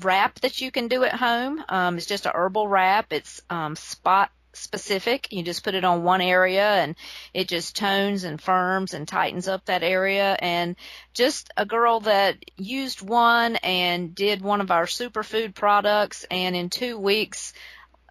[0.00, 1.62] wrap that you can do at home.
[1.68, 3.12] Um, it's just a herbal wrap.
[3.12, 3.42] It's
[3.74, 5.28] spot specific.
[5.32, 6.96] You just put it on one area and
[7.32, 10.36] it just tones and firms and tightens up that area.
[10.38, 10.76] And
[11.14, 16.70] just a girl that used one and did one of our superfood products and in
[16.70, 17.52] two weeks,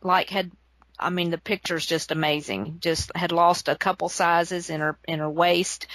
[0.01, 0.51] like had
[1.01, 2.77] I mean, the picture's just amazing.
[2.79, 5.87] Just had lost a couple sizes in her in her waist,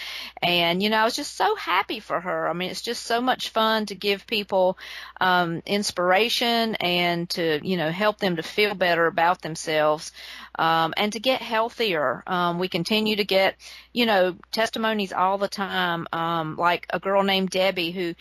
[0.43, 2.49] and you know, I was just so happy for her.
[2.49, 4.79] I mean, it's just so much fun to give people
[5.21, 10.13] um, inspiration and to you know help them to feel better about themselves
[10.59, 12.23] um, and to get healthier.
[12.27, 13.57] Um, we continue to get
[13.93, 18.15] you know testimonies all the time, um, like a girl named Debbie who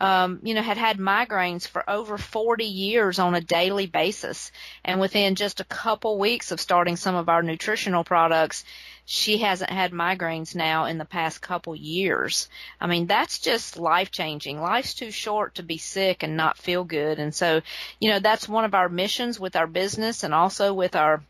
[0.00, 4.52] um, you know, had had migraines for over 40 years on a daily basis.
[4.84, 8.64] And within just a couple weeks of starting some of our nutritional products,
[9.04, 12.48] she hasn't had migraines now in the past couple years.
[12.80, 14.60] I mean, that's just life changing.
[14.60, 17.18] Life's too short to be sick and not feel good.
[17.18, 17.62] And so,
[18.00, 21.22] you know, that's one of our missions with our business and also with our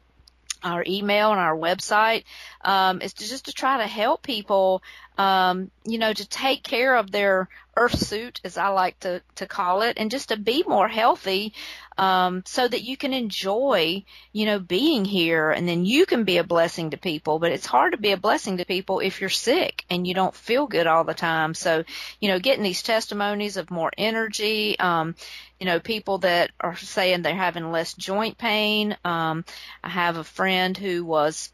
[0.62, 2.24] our email and our website
[2.62, 4.82] um, is to just to try to help people
[5.18, 9.46] um, you know, to take care of their earth suit, as I like to, to
[9.46, 11.54] call it, and just to be more healthy,
[11.96, 16.38] um, so that you can enjoy, you know, being here and then you can be
[16.38, 17.40] a blessing to people.
[17.40, 20.34] But it's hard to be a blessing to people if you're sick and you don't
[20.34, 21.54] feel good all the time.
[21.54, 21.82] So,
[22.20, 25.16] you know, getting these testimonies of more energy, um,
[25.60, 28.96] you know, people that are saying they're having less joint pain.
[29.04, 29.44] Um,
[29.82, 31.52] I have a friend who was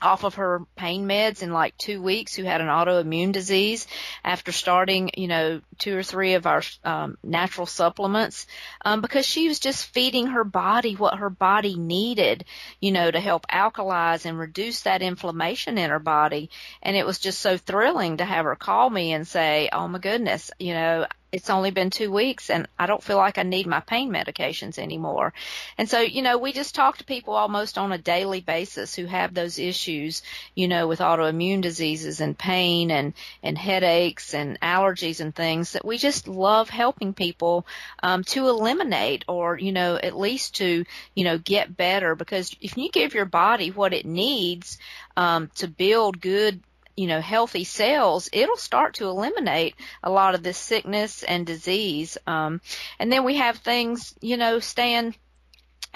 [0.00, 3.86] off of her pain meds in like two weeks who had an autoimmune disease
[4.22, 8.46] after starting, you know, two or three of our um, natural supplements
[8.84, 12.44] um, because she was just feeding her body what her body needed,
[12.80, 16.50] you know, to help alkalize and reduce that inflammation in her body.
[16.82, 19.98] And it was just so thrilling to have her call me and say, oh my
[19.98, 21.06] goodness, you know,
[21.36, 24.78] it's only been two weeks and I don't feel like I need my pain medications
[24.78, 25.34] anymore.
[25.76, 29.04] And so, you know, we just talk to people almost on a daily basis who
[29.04, 30.22] have those issues,
[30.54, 33.12] you know, with autoimmune diseases and pain and,
[33.42, 37.66] and headaches and allergies and things that we just love helping people,
[38.02, 42.78] um, to eliminate or, you know, at least to, you know, get better because if
[42.78, 44.78] you give your body what it needs,
[45.18, 46.62] um, to build good
[46.96, 52.16] you know, healthy cells, it'll start to eliminate a lot of this sickness and disease.
[52.26, 52.60] Um,
[52.98, 55.14] and then we have things, you know, Stan,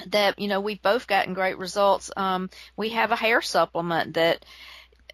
[0.06, 2.10] that, you know, we've both gotten great results.
[2.16, 4.44] Um, we have a hair supplement that,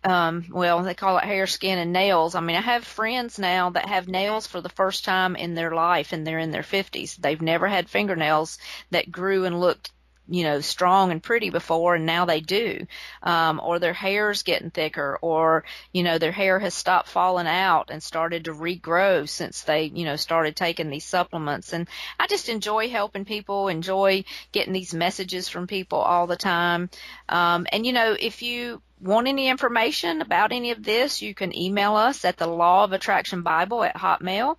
[0.04, 2.34] um, well, they call it hair, skin, and nails.
[2.34, 5.72] I mean, I have friends now that have nails for the first time in their
[5.72, 7.16] life and they're in their 50s.
[7.16, 8.58] They've never had fingernails
[8.90, 9.90] that grew and looked
[10.28, 12.86] you know, strong and pretty before and now they do.
[13.22, 17.90] Um, or their hair's getting thicker or, you know, their hair has stopped falling out
[17.90, 21.72] and started to regrow since they, you know, started taking these supplements.
[21.72, 26.90] And I just enjoy helping people, enjoy getting these messages from people all the time.
[27.28, 31.56] Um, and you know, if you want any information about any of this, you can
[31.56, 34.56] email us at the Law of Attraction Bible at Hotmail.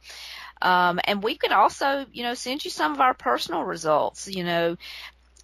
[0.61, 4.28] Um, and we could also, you know, send you some of our personal results.
[4.28, 4.78] You know,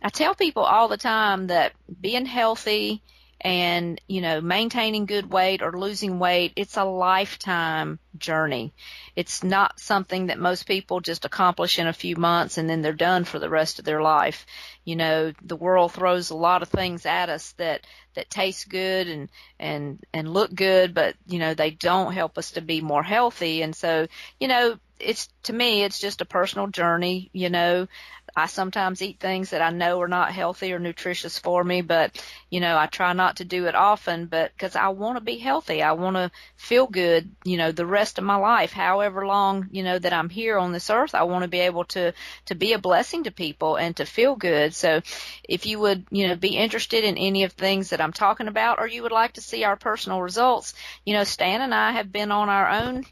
[0.04, 3.02] I tell people all the time that being healthy
[3.40, 8.74] and, you know, maintaining good weight or losing weight, it's a lifetime journey.
[9.16, 12.94] It's not something that most people just accomplish in a few months and then they're
[12.94, 14.46] done for the rest of their life.
[14.86, 17.86] You know, the world throws a lot of things at us that,
[18.16, 19.30] that taste good and,
[19.60, 23.62] and, and look good, but, you know, they don't help us to be more healthy.
[23.62, 24.08] And so,
[24.40, 27.88] you know, it's to me it's just a personal journey you know
[28.36, 32.24] I sometimes eat things that I know are not healthy or nutritious for me, but
[32.50, 35.38] you know, I try not to do it often, but because I want to be
[35.38, 39.68] healthy, I want to feel good, you know, the rest of my life, however long,
[39.72, 42.14] you know, that I'm here on this earth, I want to be able to,
[42.46, 44.74] to be a blessing to people and to feel good.
[44.74, 45.02] So
[45.44, 48.48] if you would, you know, be interested in any of the things that I'm talking
[48.48, 50.74] about, or you would like to see our personal results,
[51.06, 53.06] you know, Stan and I have been on our own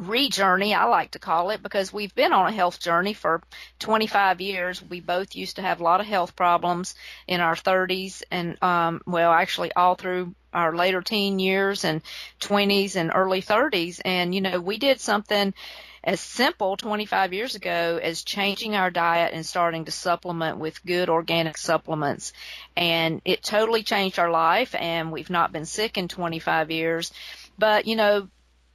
[0.00, 3.42] re-journey, I like to call it, because we've been on a health journey for
[3.78, 4.82] 25 years.
[4.82, 6.94] We both used to have a lot of health problems
[7.26, 12.02] in our 30s and, um, well, actually all through our later teen years and
[12.40, 14.00] 20s and early 30s.
[14.04, 15.52] And, you know, we did something
[16.02, 21.10] as simple 25 years ago as changing our diet and starting to supplement with good
[21.10, 22.32] organic supplements.
[22.76, 27.12] And it totally changed our life and we've not been sick in 25 years.
[27.58, 28.28] But, you know,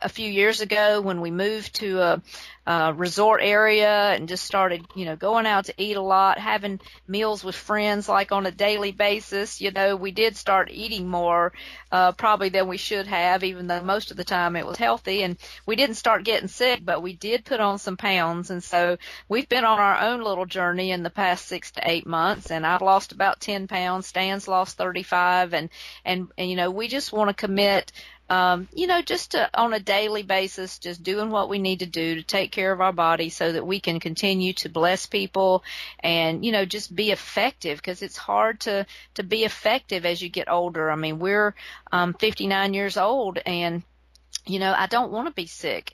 [0.03, 2.21] a few years ago when we moved to a,
[2.67, 6.79] a resort area and just started, you know, going out to eat a lot, having
[7.07, 9.61] meals with friends like on a daily basis.
[9.61, 11.53] You know, we did start eating more,
[11.91, 15.23] uh, probably than we should have, even though most of the time it was healthy.
[15.23, 18.49] And we didn't start getting sick, but we did put on some pounds.
[18.49, 18.97] And so
[19.29, 22.51] we've been on our own little journey in the past six to eight months.
[22.51, 24.07] And I've lost about 10 pounds.
[24.07, 25.53] Stan's lost 35.
[25.53, 25.69] And,
[26.03, 27.91] and, and you know, we just want to commit
[28.29, 31.85] um, you know, just to, on a daily basis, just doing what we need to
[31.85, 35.63] do to take care of our body so that we can continue to bless people
[35.99, 40.29] and, you know, just be effective because it's hard to, to be effective as you
[40.29, 40.89] get older.
[40.89, 41.53] I mean, we're,
[41.91, 43.83] um, 59 years old and,
[44.45, 45.93] you know, I don't want to be sick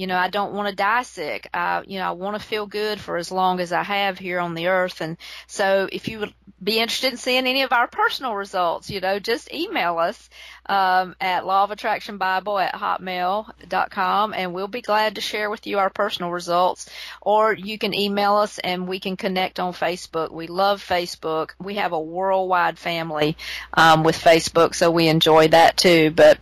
[0.00, 1.50] you know, I don't want to die sick.
[1.52, 4.40] I, you know, I want to feel good for as long as I have here
[4.40, 5.02] on the earth.
[5.02, 6.32] And so if you would
[6.62, 10.30] be interested in seeing any of our personal results, you know, just email us
[10.70, 15.66] um, at Law of Attraction Bible at hotmail.com, and we'll be glad to share with
[15.66, 16.88] you our personal results.
[17.20, 20.30] Or you can email us, and we can connect on Facebook.
[20.30, 21.50] We love Facebook.
[21.58, 23.36] We have a worldwide family
[23.74, 26.10] um, with Facebook, so we enjoy that too.
[26.10, 26.38] But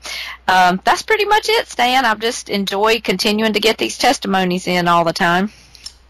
[0.46, 2.04] um, that's pretty much it, Stan.
[2.04, 5.50] I've just enjoyed continuing to get these testimonies in all the time.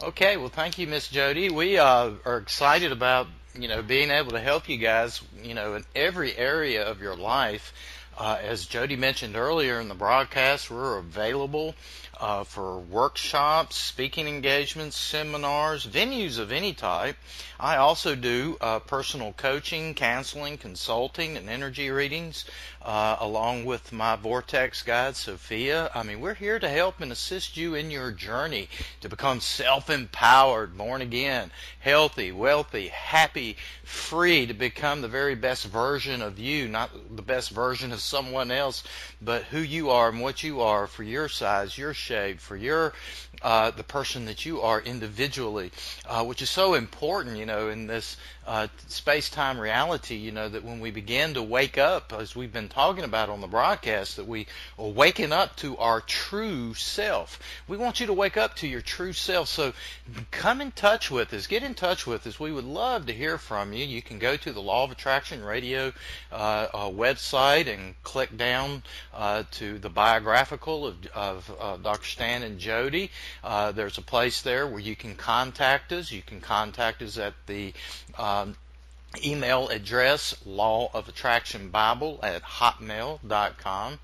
[0.02, 1.50] Okay, well, thank you, Miss Jodie.
[1.50, 3.26] We uh, are excited about
[3.58, 7.16] you know being able to help you guys, you know, in every area of your
[7.16, 7.72] life.
[8.18, 11.76] Uh, as Jodie mentioned earlier in the broadcast, we're available
[12.20, 17.16] uh, for workshops, speaking engagements, seminars, venues of any type.
[17.60, 22.44] I also do uh, personal coaching, counseling, consulting, and energy readings,
[22.82, 25.90] uh, along with my Vortex guide, Sophia.
[25.94, 28.68] I mean, we're here to help and assist you in your journey
[29.00, 36.20] to become self-empowered, born again, healthy, wealthy, happy, free to become the very best version
[36.20, 38.82] of you, not the best version of someone else,
[39.20, 42.92] but who you are and what you are for your size, your shape, for your
[43.42, 45.70] uh, the person that you are individually,
[46.06, 48.16] uh, which is so important, you know, in this
[48.48, 50.16] uh, space-time reality.
[50.16, 53.42] You know that when we begin to wake up, as we've been talking about on
[53.42, 54.46] the broadcast, that we
[54.78, 57.38] are waking up to our true self.
[57.68, 59.48] We want you to wake up to your true self.
[59.48, 59.74] So
[60.30, 61.46] come in touch with us.
[61.46, 62.40] Get in touch with us.
[62.40, 63.84] We would love to hear from you.
[63.84, 65.92] You can go to the Law of Attraction Radio
[66.32, 68.82] uh, uh, website and click down
[69.12, 72.06] uh, to the biographical of, of Dr.
[72.06, 73.10] Stan and Jodie.
[73.44, 76.10] Uh, there's a place there where you can contact us.
[76.10, 77.74] You can contact us at the
[78.18, 78.56] um,
[79.24, 83.98] email address law of attraction bible at hotmail.com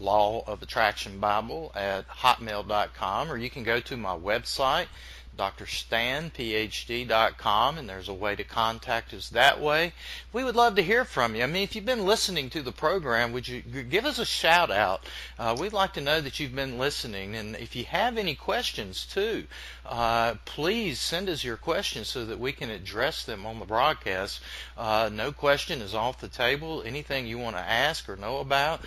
[0.00, 4.86] law of attraction bible at hotmail.com or you can go to my website
[5.36, 6.28] drstanphd.com,
[7.78, 9.92] and there's a way to contact us that way.
[10.32, 11.42] We would love to hear from you.
[11.42, 14.70] I mean, if you've been listening to the program, would you give us a shout
[14.70, 15.04] out?
[15.38, 19.06] Uh, we'd like to know that you've been listening, and if you have any questions
[19.06, 19.46] too,
[19.84, 24.40] uh, please send us your questions so that we can address them on the broadcast.
[24.76, 26.82] Uh, no question is off the table.
[26.84, 28.80] Anything you want to ask or know about,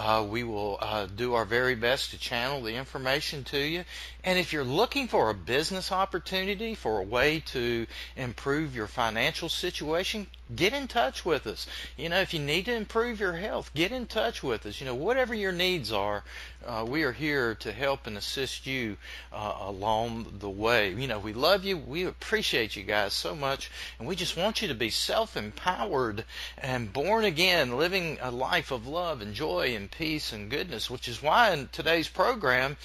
[0.00, 3.84] uh, we will uh, do our very best to channel the information to you.
[4.24, 7.86] And if you're looking for a business opportunity, for a way to
[8.16, 11.66] improve your financial situation, get in touch with us.
[11.96, 14.80] You know, if you need to improve your health, get in touch with us.
[14.80, 16.24] You know, whatever your needs are,
[16.66, 18.96] uh, we are here to help and assist you
[19.32, 20.92] uh, along the way.
[20.92, 21.78] You know, we love you.
[21.78, 23.70] We appreciate you guys so much.
[23.98, 26.24] And we just want you to be self empowered
[26.58, 31.08] and born again, living a life of love and joy and peace and goodness, which
[31.08, 32.76] is why in today's program,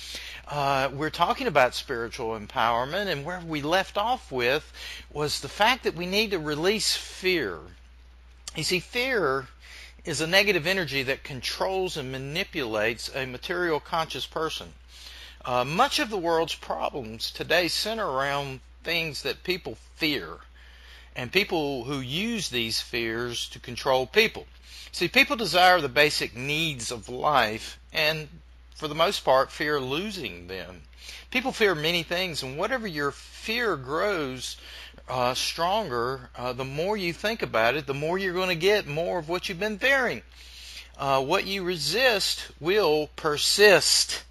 [0.48, 3.08] uh, we're talking about spiritual empowerment.
[3.08, 4.72] And where we left off with
[5.12, 7.55] was the fact that we need to release fear.
[8.56, 9.48] You see, fear
[10.06, 14.74] is a negative energy that controls and manipulates a material conscious person.
[15.44, 20.38] Uh, much of the world's problems today center around things that people fear
[21.18, 24.48] and people who use these fears to control people.
[24.94, 28.30] See, people desire the basic needs of life and,
[28.76, 30.84] for the most part, fear losing them.
[31.30, 34.56] People fear many things, and whatever your fear grows
[35.08, 38.88] uh, stronger, uh, the more you think about it, the more you're going to get
[38.88, 40.22] more of what you've been fearing.
[40.98, 44.24] Uh, what you resist will persist.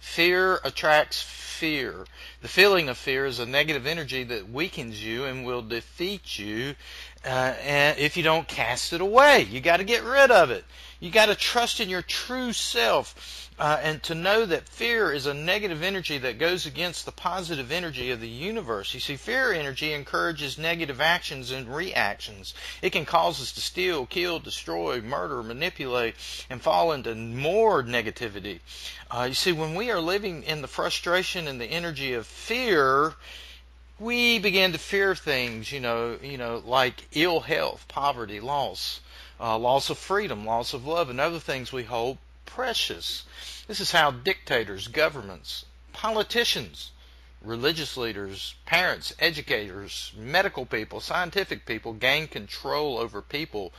[0.00, 2.04] Fear attracts fear.
[2.40, 6.74] The feeling of fear is a negative energy that weakens you and will defeat you
[7.24, 9.42] uh, and if you don't cast it away.
[9.42, 10.64] You got to get rid of it.
[11.00, 15.26] You got to trust in your true self uh, and to know that fear is
[15.26, 18.94] a negative energy that goes against the positive energy of the universe.
[18.94, 22.52] You see, fear energy encourages negative actions and reactions.
[22.82, 26.16] It can cause us to steal, kill, destroy, murder, manipulate,
[26.50, 28.58] and fall into more negativity.
[29.08, 33.14] Uh, you see, when we are living in the frustration and the energy of fear,
[34.00, 39.00] we begin to fear things, you know, you know, like ill health, poverty, loss,
[39.40, 43.24] uh, loss of freedom, loss of love, and other things we hold precious.
[43.66, 46.92] This is how dictators, governments, politicians,
[47.42, 53.72] religious leaders, parents, educators, medical people, scientific people gain control over people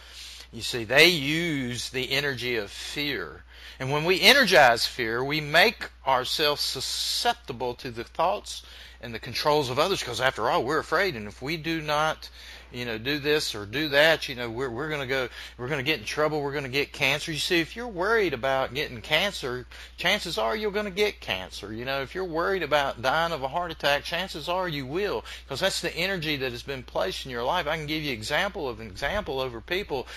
[0.52, 3.44] You see, they use the energy of fear.
[3.80, 8.64] And when we energize fear, we make ourselves susceptible to the thoughts
[9.00, 11.16] and the controls of others because after all, we're afraid.
[11.16, 12.30] And if we do not
[12.72, 15.68] you know, do this or do that, you know, we're we're going to go we're
[15.68, 17.32] going to get in trouble, we're going to get cancer.
[17.32, 19.66] You see, if you're worried about getting cancer,
[19.98, 21.74] chances are you're going to get cancer.
[21.74, 25.24] You know, if you're worried about dying of a heart attack, chances are you will
[25.44, 27.68] because that's the energy that has been placed in your life.
[27.68, 30.08] I can give you example of an example over people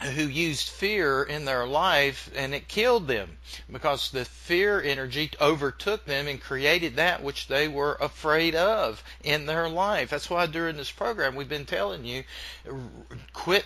[0.00, 3.36] who used fear in their life and it killed them
[3.70, 9.46] because the fear energy overtook them and created that which they were afraid of in
[9.46, 10.10] their life.
[10.10, 12.22] That's why during this program we've been telling you
[13.32, 13.64] quit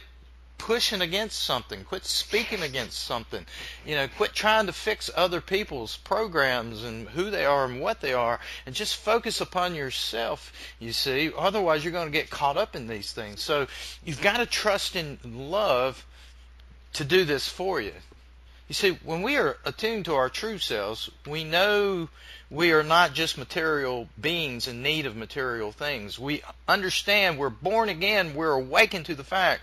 [0.57, 3.45] pushing against something, quit speaking against something,
[3.85, 8.01] you know, quit trying to fix other people's programs and who they are and what
[8.01, 11.31] they are and just focus upon yourself, you see.
[11.37, 13.43] Otherwise you're going to get caught up in these things.
[13.43, 13.67] So
[14.03, 16.07] you've got to trust in love
[16.95, 17.93] to do this for you.
[18.69, 22.09] You see, when we are attuned to our true selves, we know
[22.51, 26.19] we are not just material beings in need of material things.
[26.19, 29.63] We understand we're born again, we're awakened to the fact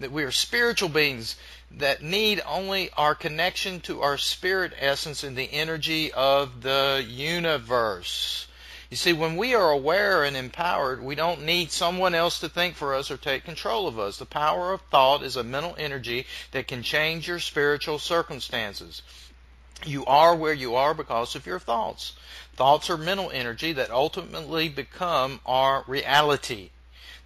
[0.00, 1.36] that we are spiritual beings
[1.78, 8.46] that need only our connection to our spirit essence and the energy of the universe.
[8.90, 12.74] You see, when we are aware and empowered, we don't need someone else to think
[12.74, 14.18] for us or take control of us.
[14.18, 19.02] The power of thought is a mental energy that can change your spiritual circumstances.
[19.86, 22.14] You are where you are because of your thoughts.
[22.56, 26.70] Thoughts are mental energy that ultimately become our reality.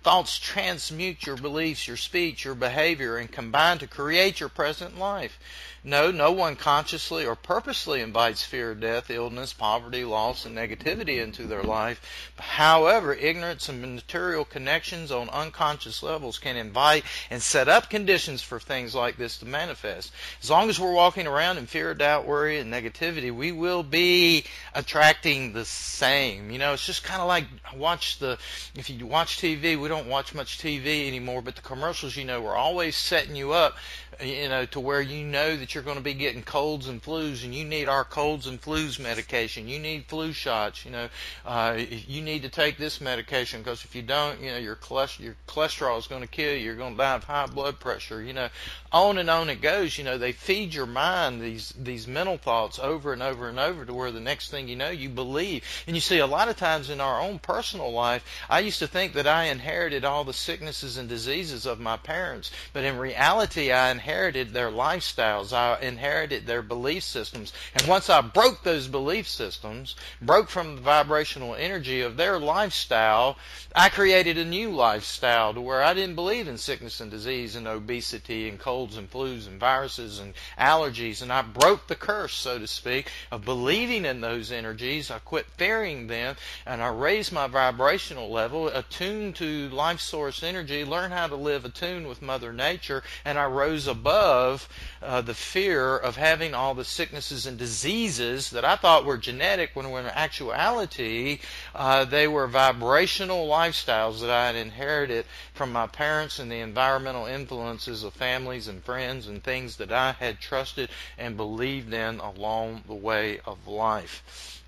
[0.04, 5.38] Thoughts transmute your beliefs, your speech, your behavior, and combine to create your present life.
[5.86, 11.44] No, no one consciously or purposely invites fear death, illness, poverty, loss, and negativity into
[11.46, 12.32] their life.
[12.38, 18.58] However, ignorance and material connections on unconscious levels can invite and set up conditions for
[18.58, 20.10] things like this to manifest.
[20.42, 24.44] As long as we're walking around in fear, doubt, worry, and negativity, we will be
[24.74, 26.50] attracting the same.
[26.50, 27.44] You know, it's just kind of like
[27.76, 28.38] watch the,
[28.74, 32.46] if you watch TV, we don't watch much TV anymore, but the commercials, you know,
[32.46, 33.76] are always setting you up
[34.22, 37.44] you know, to where you know that you're going to be getting colds and flus,
[37.44, 39.68] and you need our colds and flus medication.
[39.68, 40.84] You need flu shots.
[40.84, 41.08] You know,
[41.44, 45.20] uh, you need to take this medication because if you don't, you know, your cholesterol,
[45.20, 46.58] your cholesterol is going to kill you.
[46.58, 48.22] You're going to die of high blood pressure.
[48.22, 48.48] You know,
[48.92, 49.96] on and on it goes.
[49.98, 53.84] You know, they feed your mind these these mental thoughts over and over and over
[53.84, 55.64] to where the next thing you know, you believe.
[55.86, 58.86] And you see, a lot of times in our own personal life, I used to
[58.86, 63.70] think that I inherited all the sicknesses and diseases of my parents, but in reality,
[63.70, 65.52] I inherited inherited their lifestyles.
[65.52, 67.52] I inherited their belief systems.
[67.74, 73.36] And once I broke those belief systems, broke from the vibrational energy of their lifestyle,
[73.74, 77.66] I created a new lifestyle to where I didn't believe in sickness and disease and
[77.66, 81.20] obesity and colds and flus and viruses and allergies.
[81.20, 85.10] And I broke the curse, so to speak, of believing in those energies.
[85.10, 90.84] I quit fearing them and I raised my vibrational level, attuned to life source energy,
[90.84, 94.68] learn how to live attuned with Mother Nature, and I rose above
[95.02, 99.70] uh, the fear of having all the sicknesses and diseases that I thought were genetic
[99.74, 101.40] when in actuality
[101.74, 107.26] uh, they were vibrational lifestyles that I had inherited from my parents and the environmental
[107.26, 112.84] influences of families and friends and things that I had trusted and believed in along
[112.86, 114.62] the way of life.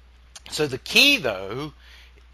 [0.51, 1.73] So the key though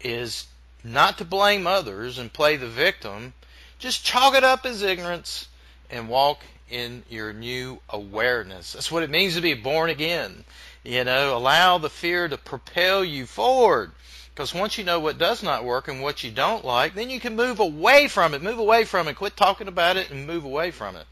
[0.01, 0.47] is
[0.83, 3.33] not to blame others and play the victim.
[3.79, 5.47] Just chalk it up as ignorance
[5.89, 8.73] and walk in your new awareness.
[8.73, 10.43] That's what it means to be born again.
[10.83, 13.91] You know, allow the fear to propel you forward.
[14.33, 17.19] Because once you know what does not work and what you don't like, then you
[17.19, 18.41] can move away from it.
[18.41, 19.15] Move away from it.
[19.15, 21.05] Quit talking about it and move away from it.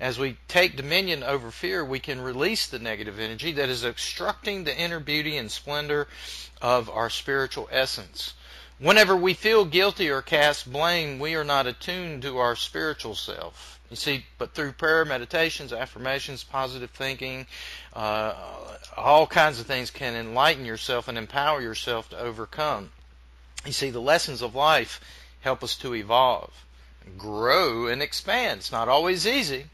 [0.00, 4.64] As we take dominion over fear, we can release the negative energy that is obstructing
[4.64, 6.08] the inner beauty and splendor
[6.62, 8.32] of our spiritual essence.
[8.78, 13.78] Whenever we feel guilty or cast blame, we are not attuned to our spiritual self.
[13.88, 17.46] You see, but through prayer, meditations, affirmations, positive thinking,
[17.92, 18.34] uh,
[18.96, 22.90] all kinds of things can enlighten yourself and empower yourself to overcome.
[23.64, 25.00] You see, the lessons of life
[25.40, 26.52] help us to evolve,
[27.16, 28.58] grow, and expand.
[28.58, 29.66] It's not always easy.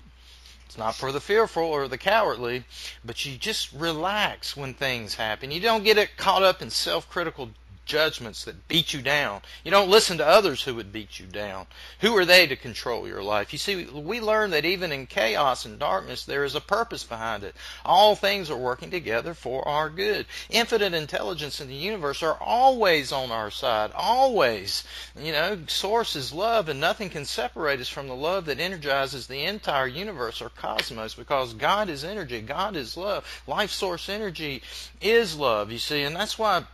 [0.66, 2.64] It's not for the fearful or the cowardly,
[3.04, 5.50] but you just relax when things happen.
[5.50, 7.50] You don't get it caught up in self-critical
[7.90, 9.42] judgments that beat you down.
[9.64, 11.66] You don't listen to others who would beat you down.
[12.00, 13.52] Who are they to control your life?
[13.52, 17.42] You see, we learn that even in chaos and darkness, there is a purpose behind
[17.42, 17.56] it.
[17.84, 20.26] All things are working together for our good.
[20.50, 23.90] Infinite intelligence in the universe are always on our side.
[23.96, 24.84] Always.
[25.20, 29.26] You know, source is love, and nothing can separate us from the love that energizes
[29.26, 32.40] the entire universe or cosmos because God is energy.
[32.40, 33.24] God is love.
[33.48, 34.62] Life source energy
[35.00, 36.64] is love, you see, and that's why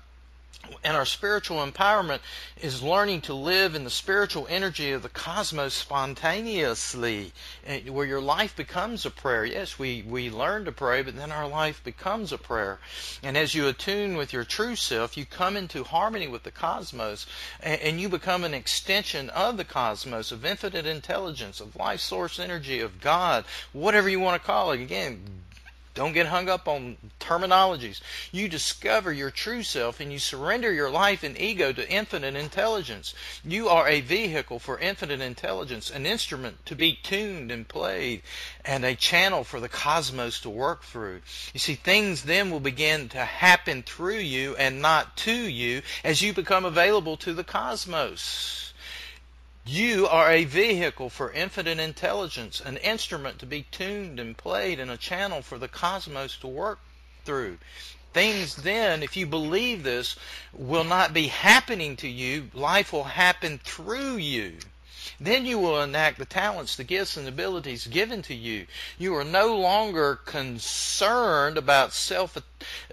[0.82, 2.20] and our spiritual empowerment
[2.60, 7.32] is learning to live in the spiritual energy of the cosmos spontaneously,
[7.66, 9.44] eh, where your life becomes a prayer.
[9.44, 12.78] Yes, we, we learn to pray, but then our life becomes a prayer.
[13.22, 17.26] And as you attune with your true self, you come into harmony with the cosmos,
[17.60, 22.38] and, and you become an extension of the cosmos, of infinite intelligence, of life source
[22.38, 24.80] energy, of God, whatever you want to call it.
[24.80, 25.20] Again,
[25.96, 28.00] don't get hung up on terminologies.
[28.30, 33.14] You discover your true self and you surrender your life and ego to infinite intelligence.
[33.42, 38.22] You are a vehicle for infinite intelligence, an instrument to be tuned and played,
[38.62, 41.22] and a channel for the cosmos to work through.
[41.54, 46.20] You see, things then will begin to happen through you and not to you as
[46.20, 48.74] you become available to the cosmos.
[49.68, 54.92] You are a vehicle for infinite intelligence, an instrument to be tuned and played, and
[54.92, 56.78] a channel for the cosmos to work
[57.24, 57.58] through.
[58.12, 60.14] Things then, if you believe this,
[60.52, 62.48] will not be happening to you.
[62.54, 64.58] Life will happen through you.
[65.20, 68.66] Then you will enact the talents, the gifts, and abilities given to you.
[68.98, 72.36] You are no longer concerned about self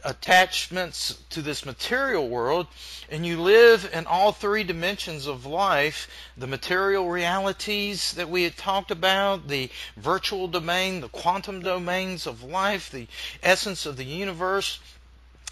[0.03, 2.67] attachments to this material world,
[3.09, 6.07] and you live in all three dimensions of life
[6.37, 12.43] the material realities that we had talked about, the virtual domain, the quantum domains of
[12.43, 13.07] life, the
[13.41, 14.79] essence of the universe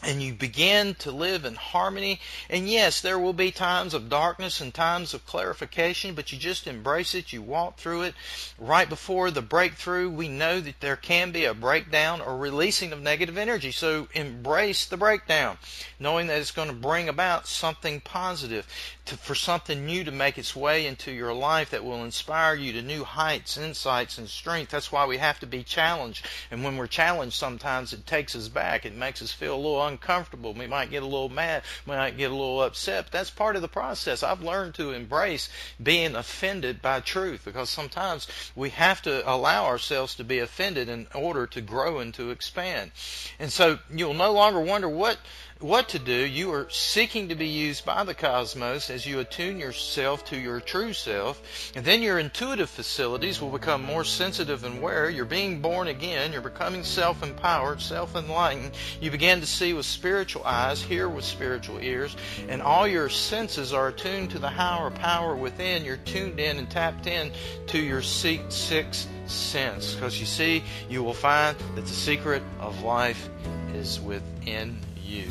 [0.04, 2.20] and you begin to live in harmony.
[2.50, 6.68] And yes, there will be times of darkness and times of clarification, but you just
[6.68, 7.32] embrace it.
[7.32, 8.16] You walk through it.
[8.58, 13.02] Right before the breakthrough, we know that there can be a breakdown or releasing of
[13.02, 13.72] negative energy.
[13.72, 15.58] So embrace the breakdown,
[16.00, 18.68] knowing that it's going to bring about something positive
[19.06, 22.74] to, for something new to make its way into your life that will inspire you
[22.74, 24.72] to new heights, insights, and strength.
[24.72, 26.26] That's why we have to be challenged.
[26.50, 28.86] And when we're challenged, sometimes it takes us back.
[28.86, 30.54] It makes us feel a little uncomfortable.
[30.54, 31.64] We might get a little mad.
[31.86, 33.06] We might get a little upset.
[33.06, 34.24] But that's part of the process.
[34.24, 35.50] I've learned to embrace
[35.82, 41.08] being offended by truth because sometimes we have to allow ourselves to be offended in
[41.14, 42.92] order to grow and to expand.
[43.40, 45.18] And so you'll no longer wonder what
[45.62, 46.14] what to do.
[46.14, 50.60] You are seeking to be used by the cosmos as you attune yourself to your
[50.60, 51.72] true self.
[51.76, 55.10] And then your intuitive facilities will become more sensitive and aware.
[55.10, 56.32] You're being born again.
[56.32, 58.72] You're becoming self empowered, self enlightened.
[59.00, 62.16] You begin to see with spiritual eyes, hear with spiritual ears,
[62.50, 65.86] and all your senses are attuned to the higher power within.
[65.86, 67.32] You're tuned in and tapped in
[67.68, 69.94] to your sixth sense.
[69.94, 73.30] Because you see, you will find that the secret of life
[73.74, 74.78] is within
[75.12, 75.30] you.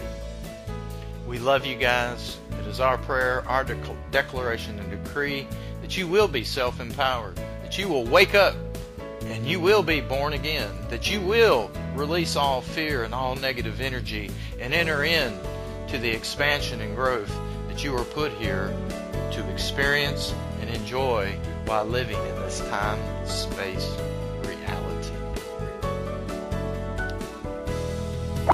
[1.26, 2.39] We love you guys.
[2.61, 3.64] It is our prayer, our
[4.11, 5.47] declaration and decree
[5.81, 8.55] that you will be self empowered, that you will wake up
[9.22, 13.81] and you will be born again, that you will release all fear and all negative
[13.81, 15.33] energy and enter in
[15.89, 17.35] to the expansion and growth
[17.68, 18.74] that you were put here
[19.33, 21.33] to experience and enjoy
[21.66, 23.89] while living in this time space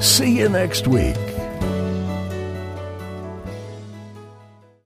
[0.00, 1.16] See you next week.